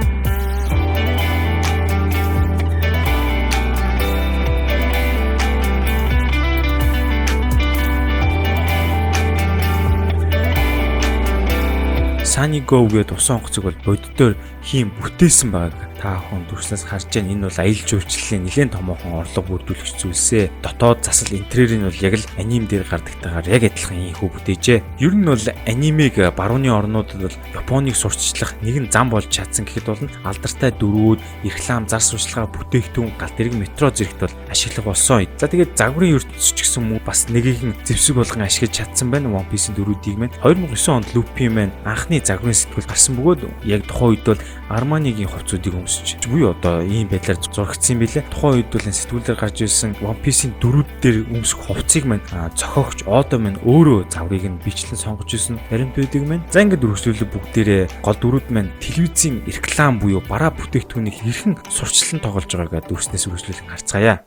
[12.35, 17.33] Sunny Go гэдэг усан онгоцыг бол боддоор хийм бүтээсэн байгааг та бүхэн дүрслээс харж байна.
[17.33, 20.45] Энэ бол аялал жуулчлалын нэлээд томоохон орлого бүрдүүлэгч зүйлсээ.
[20.61, 24.79] Дотоод засал интерьер нь бол яг л аним дээр гардагтайгаар яг адилхан ийхүү бүтээжээ.
[25.01, 30.05] Ер нь бол анимыг барууны орнуудад бол Японыг сурчлах нэгэн зам болж чадсан гэхэд бол
[30.21, 35.25] алдартай дөрвүүд, реклам, зар сурчлагын бүтээгдэхүүн, галт тэрэг метро зэрэгт бол ашиглах болсон.
[35.41, 39.33] За тэгээд загварын ертөнц ч гэсэн мөн бас нэгэн зэвсэг болгон ашиглаж чадсан байна.
[39.33, 44.13] One Piece-ийн дөрүүдийг маань 2009 онд Luffy маань анхны загварын сэтгүүл гарсан бөгөөд яг тухайн
[44.13, 48.23] үед бол Armani-гийн хувцсуудыг өмсөж буюу одоо ийм байдлаар зурагдсан юм билээ.
[48.27, 52.25] Тухайн үед бол сэтгүүлээр гарч ирсэн One Piece-ийн дөрүүд дээр өмсөх хувцсыг маань
[52.55, 57.83] зохиогч Одо маань өөрөө заврыг нь бичлэн сонгож ирсэн баримтуудыг маань за ингээд өргөжлүүлэг бүгдээрээ
[58.03, 64.25] гол дөрүүд маань телевизийн реклам буюу бараа бүтээгдэхүүнийг хэрхэн сурчлан тоглож байгаагаа дүрснээс өргөжлүүлэг харцгаая.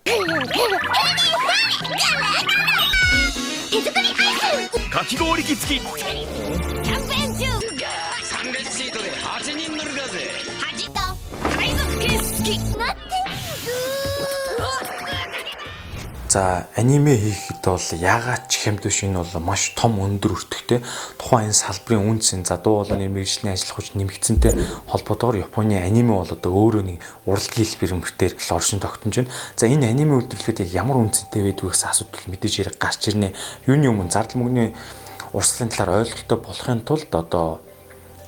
[4.99, 5.15] かき
[16.29, 20.85] За аниме хийхэд бол яагаад ч хэмдвш энэ бол маш том өндөр өртөгтэй.
[21.17, 24.53] Тухайн энэ салбарын үнцэн за дуу хоолойны мэрэгжлийн ажиллах хүч нэмэгдсэнтэй
[24.93, 29.33] холбоотойгоор Японы аниме бол одоо өөрөө нэг урлагийн хэлбэр мөртээр л оршин тогтнож байна.
[29.57, 33.33] За энэ аниме үйлдвэрлэхэд яг ямар үнцэнтэй байдгийг гэсэн асуудал мэдээж хэрэг гарч ирнэ.
[33.65, 34.77] Юуны өмнө зардал мөнгөний
[35.33, 37.65] урслын талаар ойлголттой болохын тулд одоо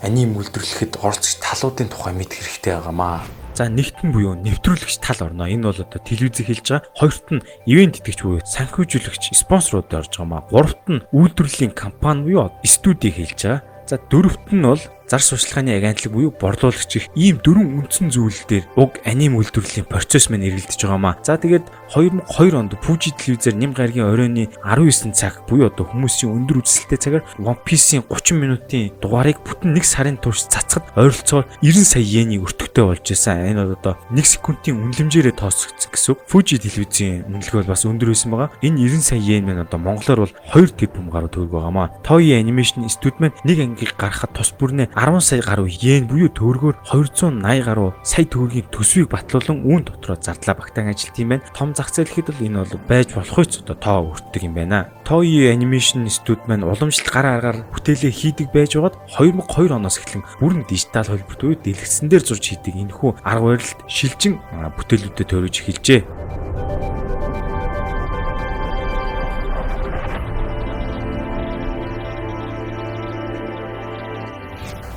[0.00, 3.39] аниме үйлдвэрлэхэд оролцогч талуудын тухай мэдэх хэрэгтэй байгаамаа.
[3.60, 5.44] За нэгт нь буюу нэвтрүүлэгч тал орно.
[5.44, 6.88] Энэ бол одоо телевизийг хэлж байгаа.
[6.96, 10.48] Хоёрт нь ивент итгэгч буюу санхүүжүүлэгч спонсорууд орж байгаа маа.
[10.48, 13.60] Гуравт нь үйлдвэрлэлийн компани буюу студийг хэлж байгаа.
[13.84, 14.80] За дөрөвт нь бол
[15.10, 20.30] зар сурчлагын агентлаг буюу борлуулагч их ийм дөрвөн үндсэн зүйл дээр уг аним үйлдвэрлэлийн процесс
[20.30, 21.18] мань эргэлдэж байгаамаа.
[21.26, 26.62] За тэгээд 2002 онд Fuji телевизээр Ням гарагийн оройны 19 цаг буюу одоо хүмүүсийн өндөр
[26.62, 32.06] үзэлттэй цагаар One Piece-ийн 30 минутын дугаарыг бүтэн 1 сарын турш цацхад ойролцоогоор 90 сая
[32.06, 33.50] йений өртөгтэй болж байсан.
[33.50, 36.14] Энэ бол одоо 1 секундын үнэлэмжээрээ тооцогдсон гэсэн.
[36.30, 38.54] Fuji телевизийн үнэлгээ бол бас өндөр байсан байгаа.
[38.62, 41.90] Энэ 90 сая йен маань одоо монголоор бол 2 тэрбум гаруй төгрөг байгаамаа.
[42.06, 46.76] Toei Animation студ маань нэг ангийг гаргахад тус бүрнээ 10 сая гаруй йен буюу төгрөгөөр
[46.92, 51.48] 280 гаруй сая төгрөгийн төсвийг батлуулан үүн дотроо зардлаа багтаан ажилт юм байна.
[51.56, 54.92] Том зах зээл гэхэд бол энэ бол байж болох ч одоо тоо өртдөг юм байна.
[55.08, 60.68] Toei Animation студ маань уламжлалт гар аргаар бүтээлээ хийдэг байж байгаад 2002 оноос эхлэн бүрэн
[60.68, 64.36] дижитал холбогд үе дэлгэцэн дээр зурж хийдэг энэхүү арга барилд шилжин
[64.76, 66.99] бүтээлүүдэд төрөж эхэлжээ.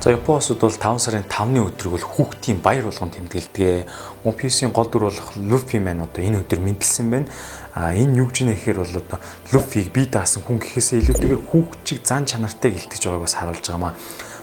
[0.04, 3.88] За Япоосд бол 5 сарын 5-ны өдрийг бол хүүхдийн баяр болгон тэмдэглэдэг.
[4.20, 7.32] One Piece-ийн гол дүр болох Luffy маань одоо энэ өдөр мэдлсэн байна.
[7.72, 11.80] А энэ юу гэж нэ гэхээр бол одоо Luffy-г бие даасан хүн гэхээсээ илүүтэйгээр хүүхд
[11.88, 13.96] чиг зан чанартай гэлтэж байгааг бас харуулж байгаамаа.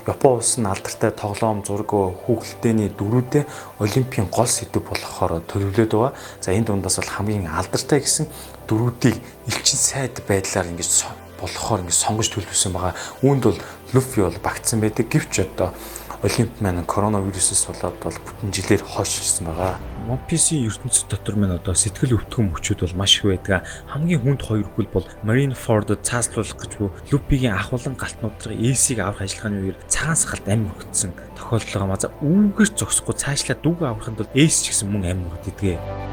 [0.10, 3.46] Япон улс нь алдартай тоглоом зураг хүүхэлдэйний дөрүүдээ
[3.86, 6.18] Олимпийн гол сэдв болохоор төлөвлөд байгаа.
[6.42, 8.26] За энэ дундаас бол хамгийн алдартай гэсэн
[8.66, 10.90] дөрүүдийг элчин сайд байдлаар ингэж
[11.42, 12.94] болохоор ингэ сонгож төлөвлөсөн байгаа.
[13.26, 13.60] Үүнд бол
[13.92, 15.10] Люфи бол багтсан байдаг.
[15.10, 15.74] Гэвч одоо
[16.22, 19.82] Олимп маань коронавирусээс болоод бол бүтэн жилээр хойшилсан байгаа.
[20.06, 23.66] One Piece-ийн ертөнцид дотор маань одоо сэтгэл өвтгөн мөчүүд бол маш их байдаг.
[23.90, 29.74] Хамгийн хүнд хоёр хүл бол Marineford-д цааслуулах гэж буй Luffy-гийн ахвалан галтнуудыг Ace-ийг авах ажиллагааны
[29.74, 32.06] үеэр цагаан сахалт амь өргөцсөн тохиолдол байгаа.
[32.06, 36.11] За үүгээр зогсохгүй цаашлаа дүүгээ аврахын тулд Ace ч гэсэн мөн амь өргөддөг.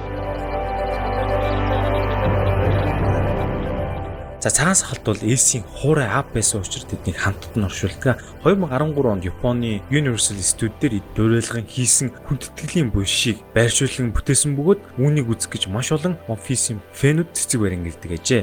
[4.41, 8.23] За цагаан сахалт бол Эсийн хуурай ав байсан учраас тэднийг хамтд нь оршуулдаг.
[8.47, 15.51] 2013 онд Японы Universal Studio дээр дуурайлгын хийсэн хүндэтгэлийн булшийг байршуулан бүтээсэн бөгөөд үүнийг үзэх
[15.51, 18.43] гэж маш олон Piece-ийн фэнүүд цэцэг баримгэлдэг ажээ.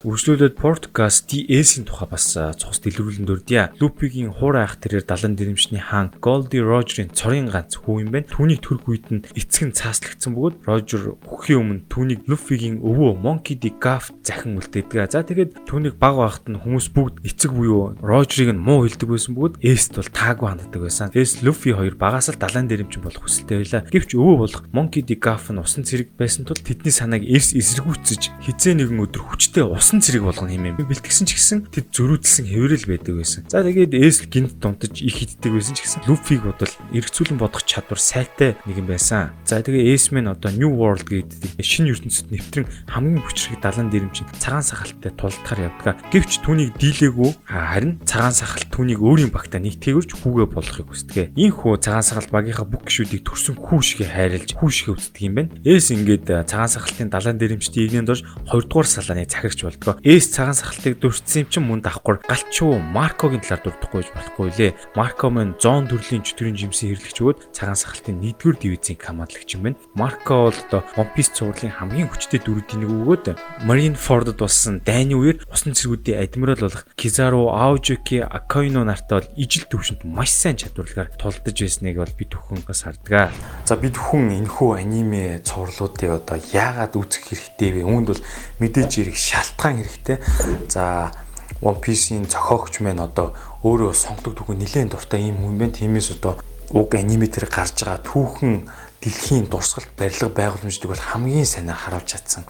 [0.00, 3.68] Үргэлжлүүлээд Portgas DS-ийн тухай бас цус дэлгэрүүлэн дурдъя.
[3.84, 8.24] Luffy-гийн хуурай ах тэрээр далан дэрэмчний хаан Goldie Roger-ийн цорын ганц хүү юм байна.
[8.32, 13.60] Түүнийг төрөх үед нь эцэг нь цааслагдсан бөгөөд Roger өхийн өмнө түүнийг Luffy-гийн өвөө Monkey
[13.60, 13.76] D.
[13.76, 15.12] Gaff захин үлдээдэг.
[15.12, 19.36] За тэгээд түүнийг баг байхад нь хүмүүс бүгд эцэг буюу Roger-ыг нь муу хэлдэг байсан
[19.36, 21.12] бөгөөд Ace-т бол таагүй ханддаг байсан.
[21.12, 23.84] Ace Luffy хоёр багаас л далан дэрэмчин болох хүсэлтэй байлаа.
[23.92, 25.20] Гэвч өвөө болох Monkey D.
[25.20, 29.89] Gaff нь усан цэрэг байсан тул тэдний санааг Ace эсэргүүцэж хизээ нэгэн өдөр хүчтэй ус
[29.90, 30.76] усан цэрэг болгоно юм юм.
[30.78, 33.42] Бэлтгэсэн ч гэсэн тэд зөрүүдэлсэн хэврэл байдаг байсан.
[33.50, 37.98] За тэгээд Эсл гинт дунтаж их хитдэг байсан ч гэсэн Люфиг бодвол эргцүүлэн бодох чадвар
[37.98, 39.34] сайтай нэг юм байсан.
[39.42, 44.62] За тэгээд Эсмен одоо New World гэдэг шинэ ертөнцид нэвтрэн хамгийн хүчрэг далан дэрэмчин цагаан
[44.62, 45.98] сахалтай тулдахаар явдаг.
[46.14, 51.34] Гэвч түүнийг дийлээгүй харин цагаан сахалт түүнийг өөрийн багтаа нэгтгээгэрч хүүгээ болгохыг хүсдэг.
[51.34, 55.34] Энэ хүү цагаан сахалт багийнхаа бүх гişүүдийг төрсөн хүү шигэ хайрлж хүү шигэ үздэг юм
[55.34, 55.50] байна.
[55.66, 60.00] Эс ингээд цагаан сахалтын далан дэрэмчдийн игнэнд орж 2 дугаар салааны захирагч бол болдгоо.
[60.04, 64.72] Эс цагаан сахалтыг дурдсан юм чинь мөн давхгүйр галчуу Маркогийн талаар дурдахгүй гэж болохгүй лээ.
[64.94, 69.80] Марко мөн зон төрлийн чөтгөрийн жимсийн хэрэглэгч өгөөд цагаан сахалтын 1-р дивизийн командлагч юм байна.
[69.96, 73.24] Марко бол одоо One Piece цувралын хамгийн хүчтэй дөрүүдийн нэг өгөөд
[73.64, 80.04] Marineford-д болсон дайны үеэр усан цэргүүдийн адмирал болох Kizaru Aojuki Akaino нартай бол ижил төвшөнд
[80.04, 83.30] маш сайн чадварлагаар тулдаж байсныг бол бид бүхэнгээс хардгаа.
[83.64, 87.82] За бид бүхэн энэхүү аниме цувралуудыг одоо яагаад үзэх хэрэгтэй вэ?
[87.86, 88.22] Үүнд бол
[88.60, 90.18] мэдээж ирэх шалтгаан хэрэгтэй.
[90.66, 91.14] За
[91.62, 95.76] One Piece-ийн зохиогч маань одоо өөрөө сонгодог түүх нэлээд дуртай юм хүн байна.
[95.78, 96.40] Тиймээс одоо
[96.74, 98.66] уг аниме дээр гарч байгаа түүхэн
[99.00, 102.44] дэлхийн дурсгалт барилга байгууламждаг бол хамгийн сайнаар харуулж чадсан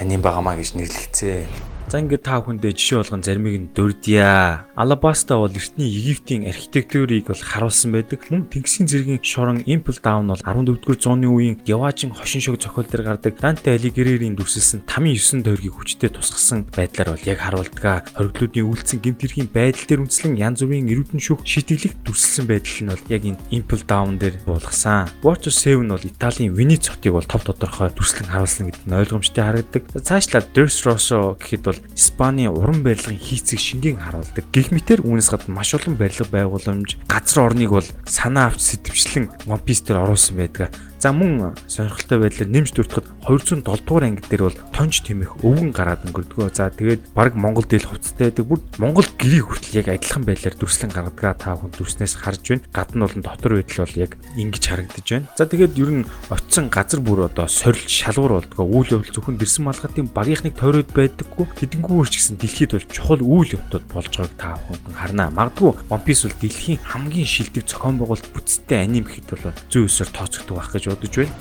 [0.00, 1.74] аним байгаамаа гэж нэрлэгцээ.
[1.86, 4.66] За ингээд та бүхэндээ жишээ болгон заримыг нь дурдъя.
[4.74, 8.26] Алабаста бол эртний Египтийн архитектурыг бол харуулсан байдаг.
[8.26, 13.06] Мөн Тэнгисийн зэргийн шорон Impel Down бол 14-р зууны үеийн Яваажин хошин шог зохиол дээр
[13.06, 18.10] гардаг Данте Алигерийн дүрсэлсэн тамийн 9 тойргийг хүчтэй тусгасан байдлаар бол яг харуулдаг.
[18.18, 22.90] Хоригдлуудын үйлцэн гэмт хэргийн байдал дээр үндэслэн янз бүрийн эрүүдэн шүүх шийтгэлэг дүрсэлсэн байдал нь
[22.90, 25.06] бол яг энэ Impel Down дээр буулгасан.
[25.22, 29.85] Watcher 7 бол Италийн Венец хотыг бол тов тодорхой дүрслэн харуулсан гэдэг нь ойлгомжтой харагддаг.
[29.94, 34.44] Цаашлаад Dressrosa гэхэд бол Испани уран барилгын хийцийг шингийн харуулдаг.
[34.50, 39.62] Гэх мэтэр үүнээс гадна маш олон барилга байгууламж, газар орныг бол санаа авч сэтвчлэн One
[39.62, 40.74] Piece дээр оруулсан байдаг.
[41.06, 46.02] За мөн сонирхолтой байдлаар нэмж дуртахад 207 дугаар анги дээр бол тонч тэмэх өвгөн гараад
[46.02, 46.50] өнгөрдгөө.
[46.50, 48.46] За тэгээд баг Монгол дээл хувцастай байдаг.
[48.50, 52.66] Бүр Монгол гэрээ хүртэл яг адилхан байдлаар дүрслэн гаргадаг та хүн дүрснээс харж байна.
[52.74, 55.30] Гадна болон дотор байдал бол яг ингэж харагдаж байна.
[55.38, 58.66] За тэгээд ер нь очисон газар бүр одоо сорилт шалгуур болдгоо.
[58.66, 61.46] Үйл явдал зөвхөн дэрсэн малгатын багийнхныг тойроод байдаггүй.
[61.54, 65.30] Тэдэнгүүр ч гэсэн дэлхийд бол чухал үйл явдлууд болж байгааг та хүн харнаа.
[65.30, 70.10] Магадгүй One Piece бол дэлхийн хамгийн шилдэг зохион байгуулалт бүтцтэй аним гэхэд бол зүй өсөр
[70.10, 71.36] тооцогддог байх гэж бодож байна.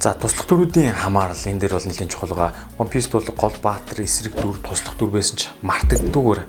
[0.00, 2.56] За туслах дүрүүдийн хамаарал энэ дээр бол нэлээд чухал байгаа.
[2.80, 6.42] One Piece бол гол баатар эсрэг дүр туслах дүр байсан ч мартагддаггүйгээр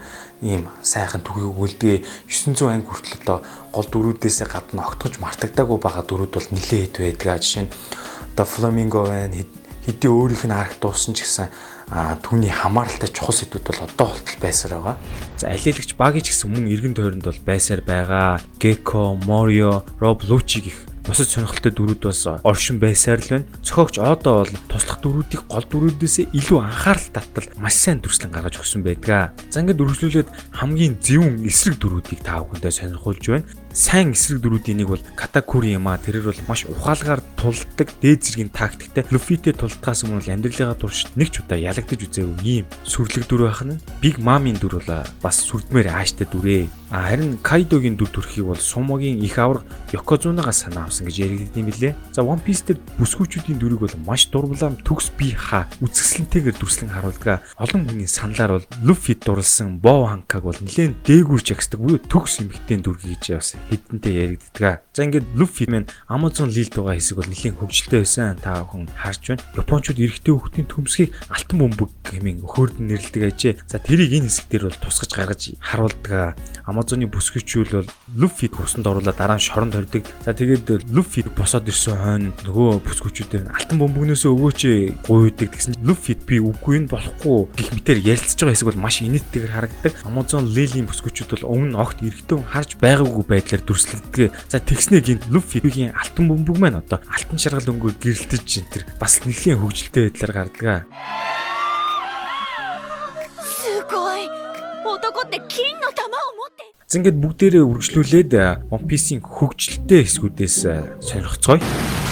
[0.48, 1.98] ийм сайхан төгөөг үлдээ
[2.32, 3.38] 900 анги хүртэл одоо
[3.76, 7.44] гол дүрүүдээс гадна огтгож мартагдаагүй байгаа дүрүүд бол нэлээд хэд байдаг.
[7.44, 7.74] Жишээ нь
[8.32, 9.36] одоо Flamingo байна
[9.84, 11.52] хэдий өөрийнх нь арга дууссан ч гэсэн
[12.24, 14.98] түүний хамааралтай чухал сэдвүүд бол одоо болтол байсаар байгаа.
[15.36, 18.40] За алиэлагч багийн ч гэсэн мөн эргэн тойронд бол байсаар байгаа.
[18.64, 23.50] Gecko, Morio, Rob Lucci гэх бусад сонирхолтой дүрүүд бас оршин байсаар л байна.
[23.66, 28.86] Цохогч одоо бол туслах дүрүүдийг гол дүрүүдээс илүү анхаарал татвал маш сайн дүрслэн гаргаж өгсөн
[28.86, 29.34] байдаг.
[29.50, 33.46] За ингээд үргэлжлүүлээд хамгийн зөвүүн эсрэг дүрүүдийг та бүхэндээ сонирхуулж байна.
[33.74, 38.52] Сайн эсрэг дөрүүдийн нэг бол Катакури юм а тэрэр бол маш ухаалгаар тулдаг дээд зэргийн
[38.52, 43.48] тактиктэй Люфитэй тулдгаас өмнө л амьдралынхаа турш нэг ч удаа ялагдаж үзээгүй ийм сүрлэг дүр
[43.48, 46.68] байх нь Big Mom-ийн дүр бол бас сүрдмээр ааштай дүрээ.
[46.92, 49.64] А харин Кайдогийн дүр төрхийг бол Сумогийн их авраг
[49.96, 51.96] Йокозунагаас санаа авсан гэж яригдсан юм билээ.
[52.12, 57.48] За One Piece дээр бүсгүүчүүдийн дүрийг бол маш дурглаам төгс бие ха үзэсгэлэнтэйгээр дүрслэн харуулдаг.
[57.56, 62.84] Олон хүний саналаар бол Luffy дурлсан Bow Hancock бол нэлээд дээгүүрч ягсдаг буюу төгс эмхтэн
[62.84, 64.82] дүр гэж бас хэдэнтэй яригддаг.
[64.96, 68.40] За ингээд Luffy мэн Amazon Lil тугаа хэсэг бол нэлээд хөвгөлтэй байсан.
[68.42, 69.44] Та бүхэн харж байна.
[69.60, 73.54] Японочууд эрэгтэй хүүхдийн төмсгийг алтан бөмбөг хэмээн өхөөрд нэрлэдэг ажээ.
[73.68, 76.36] За тэрийг энэ хэсэг дээр бол тусгаж гаргаж харуулдаг.
[76.66, 80.04] Амазоны бүсгүйчүүл бол Люфиг усанд оруулаад дараа нь шоронд хордог.
[80.26, 84.62] За тэгээд Люфиг босоод ирсэн хойно нөгөө бүсгүйчүүдээр алтан бөмбөгнөөсөө өгөөч
[85.08, 89.56] гуйдаг гэсэн Люфиг би үгүй нь болохгүй гэх мэтээр ярилцж байгаа хэсэг бол маш инээдтэйгээр
[89.56, 89.94] харагддаг.
[90.06, 94.33] Амазон Лилийн бүсгүйчүүд бол өмнө огт эргэтэн харж байгаагүй байдлаар дүрслэгдэг.
[94.49, 99.21] За тэгснээ гин Люфигийн алтан бөмбөг маань одоо алтан шаргал өнгөөр гэрэлтэж энэ төр бас
[99.27, 100.87] нэлийн хөвгөлтэй байдлаар гардаг.
[103.43, 104.27] すごい
[104.85, 108.33] 男って金の玉を持って За ингээд бүгдээрээ үргэлжлүүлээд
[108.71, 110.57] One Piece-ийн хөгжилтэй хэсгүүдээс
[111.03, 112.10] сонирхцгоё.「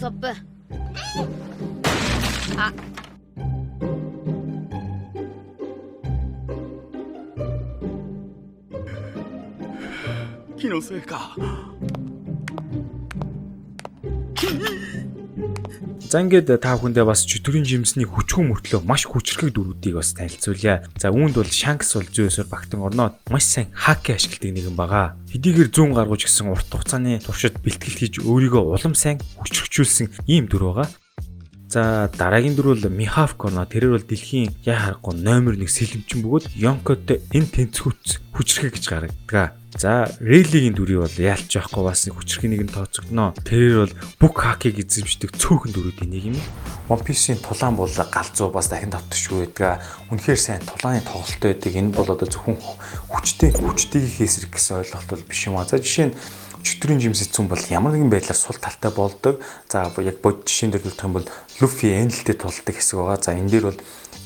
[0.00, 0.28] ソップ」
[2.56, 2.72] あ。
[10.56, 11.36] 気のせいか。
[16.10, 20.82] За ингээд та бүхэндээ бас чөтгөрийн жимсний хүчгүй мөртлөө маш хүчрхэг дөрүүдийг бас танилцуулъя.
[20.98, 25.14] За үүнд бол Shanks бол зөөсөр багтан орноо маш сайн хак ашигладаг нэгэн байгаа.
[25.30, 30.74] Хэдийгээр зүүн гаргууч гэсэн урт хугацааны туршид бэлтгэл хийж өөрийгөө улам сайн хүчрхжүүлсэн ийм дүр
[30.74, 30.90] байгаа.
[31.70, 33.62] За дараагийн дүр бол Михавк орно.
[33.62, 39.54] Тэрээр бол дэлхийн яа харахгүй номер 1 сэлэмчин бөгөөд Йонкотой энэ тэнцвүүц хүчрхэг гэж гаргадаг.
[39.78, 43.38] За Рейлигийн дүрийг бол яалч байхгүй бас хүчрхэг нэг нь тооцогдно.
[43.46, 46.42] Тэрээр бол бүх хакийг эзэмшдэг цөөхөн дүрүүдийн нэг юм.
[46.90, 49.78] One Piece-ийн тулаан бол галзуу бас дахин давтчихгүй байдаг.
[50.10, 51.70] Үнэхээр сайн тулааны тоглолттой байдаг.
[51.70, 52.58] Энэ бол одоо зөвхөн
[53.14, 55.62] хүчтэй хүчтэйг хийсрэг гэсэн ойлголт бол биш юм а.
[55.62, 56.18] За жишээ нь
[56.62, 59.40] чөтгөрийн жимс эцүүн бол ямар нэгэн байдлаар сул талтай болдог.
[59.68, 61.28] За яг бод жишээн дээр хэлэх юм бол
[61.60, 63.18] Luffy Enel-тэй тулдаг хэсэг байгаа.
[63.20, 63.80] За энэ дээр бол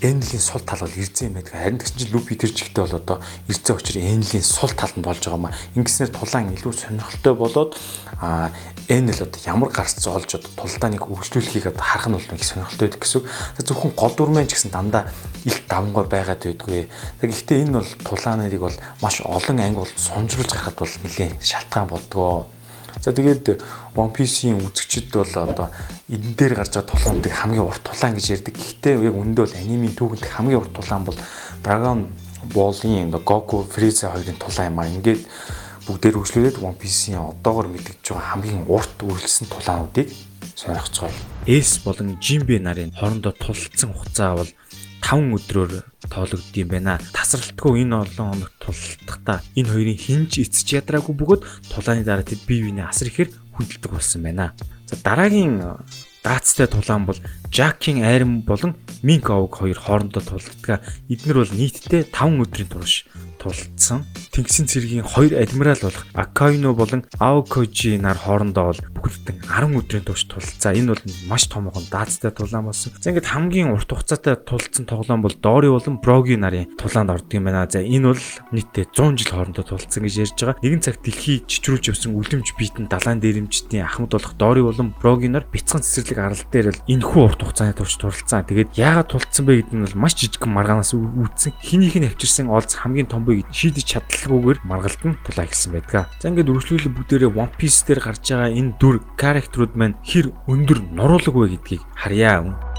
[0.04, 1.56] Enel-ийн сул тал бол ирзэн юм байдаг.
[1.56, 3.16] Харин тэгсэн чинь Luffy тэр чигтээ бол одоо
[3.48, 5.56] ирзэн очир Enel-ийн сул талд нь болж байгаа маа.
[5.72, 7.72] Ингэснээр тулаан илүү сонирхолтой болоод
[8.20, 8.52] а
[8.84, 13.00] Enel одоо ямар гарц олж одоо тулдааныг хөгжлүүлэхийг одоо харах нь бол их сонирхолтой байдаг
[13.00, 13.24] гэсэн.
[13.64, 15.08] Зөвхөн гол дүрмэн ч гэсэн дандаа
[15.48, 16.92] их давмгой байгаад байдгүй.
[17.24, 22.52] Тэгэхдээ энэ бол тулааныг бол маш олон анги бол сунжруулж гарахад бол нэлээд шалтгаан болдгоо.
[23.04, 23.60] За тэгээд
[23.92, 25.68] One Piece-ийн үзэгчид бол одоо
[26.08, 28.56] энэ дээр гарч байгаа тулаануудыг хамгийн урт тулаан гэж ярьдаг.
[28.56, 31.18] Гэхдээ яг үндэ бол анимийн түүхэнд хамгийн урт тулаан бол
[31.60, 32.08] Dragon
[32.48, 34.88] Ball-ийн Goku Frieza хоёрын тулаан юм аа.
[34.88, 35.20] Ингээд
[35.84, 40.08] бүгдээр хөгжлүүлээд One Piece-ийн одоогор мэдэгдэж байгаа хамгийн урт үргэлжлэсэн тулаануудыг
[40.56, 41.12] сонирхцгоо.
[41.44, 44.50] Эс болон Жимбэ нарын хоорондоо тулалдсан хугацаа бол
[45.04, 45.72] 5 өдрөөр
[46.08, 46.96] тоологдсон юм байна.
[47.12, 52.64] Тасралтгүй энэ олон хоног тулалдахдаа энэ хоёрын хинж эцэж ядраагүй бөгөөд тулааны дараа тэд бие
[52.64, 54.56] биенээ асар ихээр хүндэлдэг болсон байна.
[54.88, 55.60] За дараагийн
[56.24, 57.20] даацтай тулаан бол
[57.52, 60.80] Жакийн айрам болон Минк овг хоёр хоорондоо тулалддаг.
[61.12, 63.04] Эднэр бол нийтдээ 5 өдрийн турш
[63.44, 64.08] тулалдсан.
[64.32, 70.24] Тэнгисийн цэргийн хоёр адмирал болох Акаино болон Аокожи нар хоорондоо бол бүхэлдэн 10 өдрийн турш
[70.24, 70.72] тулалцаа.
[70.72, 72.92] Энэ бол маш томоохон даацтай тулаан болсон.
[72.98, 77.44] За ингээд хамгийн урт хугацаатай тулалцсан тоглоом бол Дори болон Броги нарын тулаанд ордог юм
[77.44, 77.68] байна.
[77.68, 80.58] За энэ бол нийтдээ 100 жил хоорондоо тулалцсан гэж ярьж байгаа.
[80.64, 85.44] Нэгэн цагт дэлхий чичрүүлж явсан үлэмж биетэн далайн дээрэмчдийн ахмад болох Дори болон Броги нар
[85.44, 88.48] бяцхан цэцэрлэг арал дээр л энэхүү урт хугацааны турш тулалцсан.
[88.48, 91.52] Тэгээд яагаад тулалцсан бэ гэдэг нь бол маш жижигхэн маргаанаас үүдсэн.
[91.60, 96.06] Хинийх нь авчирсан олз хамгийн том буй шийдэж чадлаггүйгээр маргалдан тулаа гэсэн байдаг.
[96.22, 100.78] За ингээд үргэлжлүүлээ бүгдээрээ One Piece дээр гарч байгаа энэ дүр character-ууд маань хэр өндөр
[100.94, 102.73] нуруулаг вэ гэдгийг харьяа.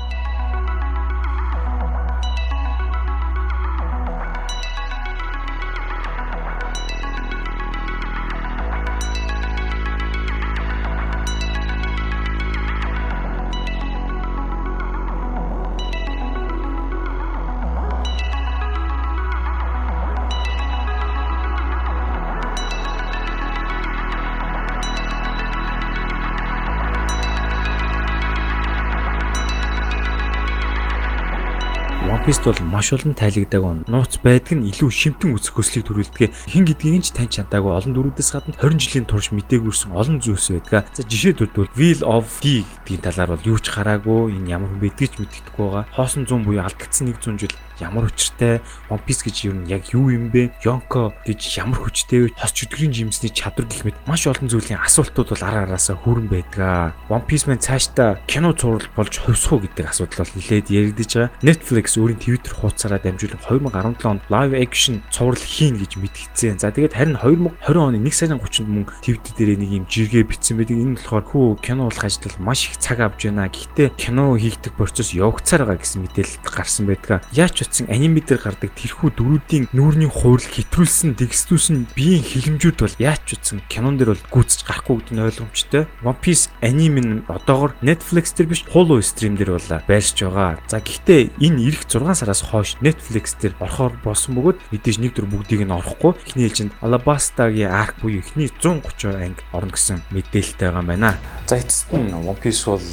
[32.26, 36.34] Piece бол маш олон тайлэгдаг нууц байдаг нь илүү шимтэн үзэх хөслийг төрүүлдэг.
[36.49, 40.57] Хин гэдгийг нь ч таньж чадаагүй олон дөрүүдээс гадна 20 жилийн турш мэдээгүйрсэн олон зүйлс
[40.57, 40.89] байдаг.
[40.89, 44.82] За жишээлбэл бол Wheel of D гэдгийн талаар бол юу ч хараагүй энэ ямар хүн
[44.82, 45.86] байдгийг ч мэддэхгүй байгаа.
[45.93, 50.30] Хоосон 100 буюу алдагдсан 100 жил ямар учиртай One Piece гэж юу яг юу юм
[50.32, 50.51] бэ?
[50.63, 52.34] Yonko гэж ямар хүчтэй вэ?
[52.38, 56.95] Хос чөтгөрийн жимсний чадвар гэх мэт маш олон зүйлийн асуултууд бол ара араасаа хүрэн байдаг.
[57.09, 61.32] One Piece маань цаашдаа кино зурвал болж хувьсах уу гэдэг асуудал бол нэлээд яригдж байгаа.
[61.43, 61.86] Netflix
[62.16, 66.59] өөрийн Twitter хуудасаараа дамжуулан 2017 онд live action цуврал хийн гэж мэдгдсэн.
[66.59, 70.57] За тэгээд харин 2020 оны 1 сарын 30-нд мөн Twitter дээр нэг юм жиргээ бичсэн
[70.57, 70.80] байдаг.
[70.80, 73.51] Энэ болохоор хүү кино болох ажил маш их цаг авч байна.
[73.51, 77.24] Гэхдээ кино хийгдэх процесс явагцаар байгаа гэсэн мэдээлэл гарсан байдаг.
[77.36, 83.36] Яач утсан аниме дээр гардаг тэрхүү дөрүүдийн нүүрний хуурал хэтрүүлсэн текстүүсэн биеийн хилэмжүүд бол яач
[83.36, 85.84] утсан кинон дээр бол гүйцэж гарахгүй гэдэг нь ойлгомжтой.
[86.03, 90.59] One Piece аниме нь одоогор Netflix дээр биш Hulu stream дээр бол байршиж байгаа.
[90.68, 95.26] За гэхдээ энэ эх 6 сараас хойш Netflix дээр орохоор болсон бөгөөд мэдээж нэг дөр
[95.26, 96.14] бүгдийг нь орохгүй.
[96.30, 101.18] Эхний ээлжинд Alabasta-гийн arc буюу эхний 130 анги орно гэсэн мэдээлэлтэй байгаа юм байна.
[101.49, 102.84] За эцэст нь One Piece бол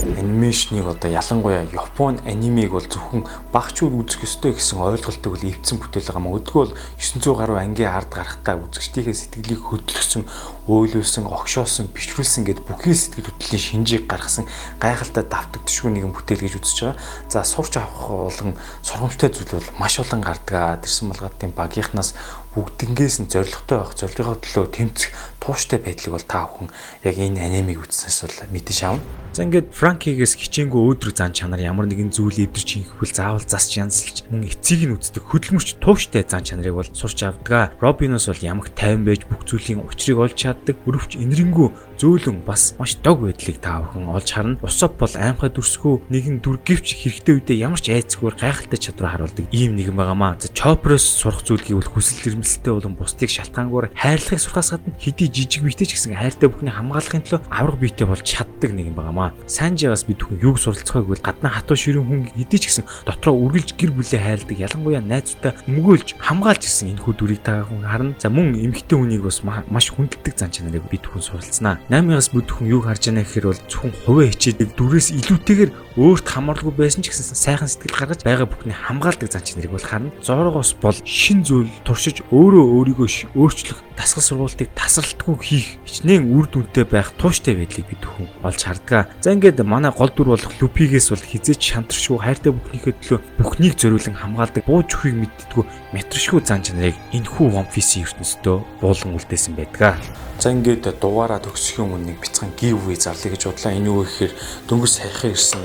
[0.00, 6.08] анимашныг одоо ялангуяа Япон анимыг бол зөвхөн багчур үзэх ёстой гэсэн ойлголтыг бол эвдсэн бүтээл
[6.08, 6.38] байгаа маа.
[6.40, 10.24] Өдгөө бол 900 гаруй ангийн ард гарахтаа үзэгчдийнхээ сэтгэлийг хөдөлгсөн,
[10.64, 14.48] өөлөөсөн, огшоосон, бичрүүлсэн гэд бүхий сэтгэл хөдлөлийн шинжийг гаргасан
[14.80, 16.96] гайхалтай давтагдшгүй нэгэн бүтээл гэж үзэж байгаа.
[17.28, 20.82] За сурч авах болон сургамжтай зүйл бол маш олон гардаг.
[20.88, 22.16] Тэрсэн малгатын багийнхнаас
[22.56, 26.68] бүгднгээс нь зоригтой байх, зорилгын төлөө тэмцэх тууштай байдлыг бол та бүхэн
[27.04, 29.21] яг энэ анимыг үзснээс бол мэдэж авна.
[29.32, 34.28] За ингээд Франкигээс хичээнгүй өөдрөг зан чанар ямар нэгэн зүйл эвдэрч инхэвэл заавал засч янзлж
[34.28, 37.72] мөн эцгийг нь үздэг хөдөлмөрч тууштай зан чанарыг бол сурч авдаг.
[37.80, 40.76] Робиноос бол ямаг тайван байж бүх зүйлийн учрыг олж чаддаг.
[40.84, 44.60] Өрөвч инэрэнгүү зөөлөн бас маш дог байдлыг та бүхэн олж харна.
[44.60, 49.46] Усоп бол аймхай дүрсгүү нэгэн дүр гэвч хэрэгтэй үедээ ямар ч айцгүй гайхалтай чадвар харуулдаг
[49.48, 50.36] ийм нэгэн байгаамаа.
[50.42, 55.62] За Чопрос сурах зүйлгийг бол хүсэл эрмэлзэлтэй болон бусдыг шалтгаангүйгээр хайрлахыг сурахаас гадна хэдий жижиг
[55.62, 59.21] биетэй ч гэсэн хайртай бүхний хамгаалахын төлөө авраг биетэй болж чаддаг нэгэн байгаамаа.
[59.46, 63.78] Санжигаас бид бүхэн юг суралцахыг бол гадна хатуу ширүүн хүн хэдий ч гэсэн дотроо үргэлж
[63.78, 68.16] гэр бүлээ хайрладаг ялангуяа найзуудаа өмгөөлж хамгаалж ирсэн энэ хүү дүрийг та хүн харна.
[68.18, 71.78] За мөн эмэгтэй хүнийг бас маш хүндэлдэг зан чанарыг бид бүхэн суралцнаа.
[71.92, 76.72] 8-аас бүд хүн юг харж байна гэхээр бол зөвхөн хувиа хичээдэг дүрээс илүүтэйгээр өөрт хамаарлаггүй
[76.72, 80.12] байсан ч гэсэн сайхан сэтгэл гаргаж байгаа бүхний хамгаалдаг зан чанарыг бол харна.
[80.24, 82.64] Зоргоос бол шин зүйл туршиж өөрөө
[82.96, 88.60] өөрийгөө өөрчлөх дасгал сургалтыг тасралтгүй хийх хичнээн үр дүнтэй байх тууштай байдлыг бид бүхэн олж
[88.64, 89.12] хардгаа.
[89.20, 94.16] За ингээд манай гол дүр болох Люпигээс бол хизээч шантаршгүй хайртай бүхнийхээ төлөө бүхнийг зориулан
[94.16, 100.00] хамгаалдаг бууж өхийг мэддэггүй метршгүй зан чанарыг энэхүү One Piece-ийн ертөнцийн буулан үлдээсэн байдаг.
[100.42, 103.78] За ингээд дугаараа төгсөхийн өмнө нэг бяцхан giveaway зарлая гэж бодлоо.
[103.78, 104.32] Энэ юу гэхээр
[104.66, 105.62] дөнгөж саяхан ирсэн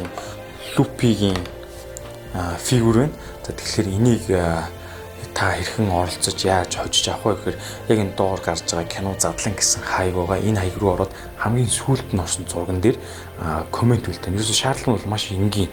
[0.77, 1.41] Luffy-гийн
[2.61, 3.15] фигүр байна.
[3.43, 4.23] За тэгэхээр энийг
[5.33, 7.57] та хэрхэн оролцож яаж хожиж авах вэ гэхээр
[7.89, 10.41] яг энэ доор гарч байгаа кино задлан гэсэн хаяг байгаа.
[10.41, 12.97] Энэ хаяг руу ороод хамгийн сүүлд нь орсон зурган дээр
[13.69, 14.37] комент үлдээн.
[14.37, 15.69] Ерөөсө шаардлага бол маш энгийн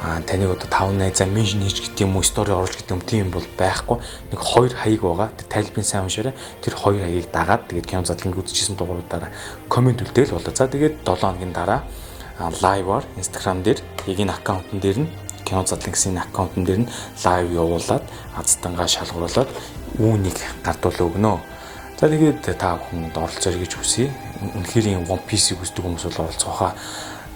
[0.00, 3.30] а таныг одоо 5 найзаа меншн хийж гэдэг юм уу стори оруулж гэдэг юм тийм
[3.34, 3.98] бол байхгүй
[4.30, 8.78] нэг хоёр хаяг байгаа тайлбарын сайн уншаарай тэр хоёр хаягийг дагаад тэгээд кино задланг үзчихсэн
[8.78, 9.34] дугааруудаараа
[9.66, 11.82] комент үлдээл болоо за тэгээд 7 хоногийн дараа
[12.38, 15.08] лайваар инстаграм дээр яг энэ аккаунтн дээр нь
[15.44, 16.90] кино задлан гэсэн аккаунтн дээр нь
[17.24, 18.04] лайв явуулаад
[18.38, 19.50] аздангаа шалгуулад
[19.98, 21.38] үүнийг гардуул өгнө
[21.98, 24.06] за тэгээд та бүхэнд оролцоорой гэж хүсье
[24.54, 26.72] үнэхээр юм One Piece-ийг үздэг хүмүүс бол оролцох хаа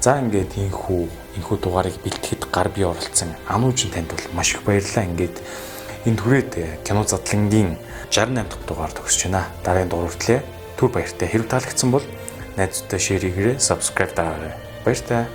[0.02, 1.02] За ингээд ийхүү
[1.38, 5.06] энэхүү дугаарыг бэлтгэхэд гар бие оролцсон анууч танд бол маш их баярлалаа.
[5.06, 5.38] Ингээд
[6.10, 6.50] энэ түрээд
[6.82, 7.78] кино задлангийн
[8.10, 9.46] 68 дахь дугаар төгсөж байна.
[9.62, 10.42] Дараагийн дугаар хүртлээр
[10.74, 11.30] түр баяртай.
[11.30, 12.06] Хэрв таалагдсан бол
[12.58, 14.61] найзуудтай шеэр хийгээрэй, subscribe дараарай.
[14.84, 15.26] Баяртай.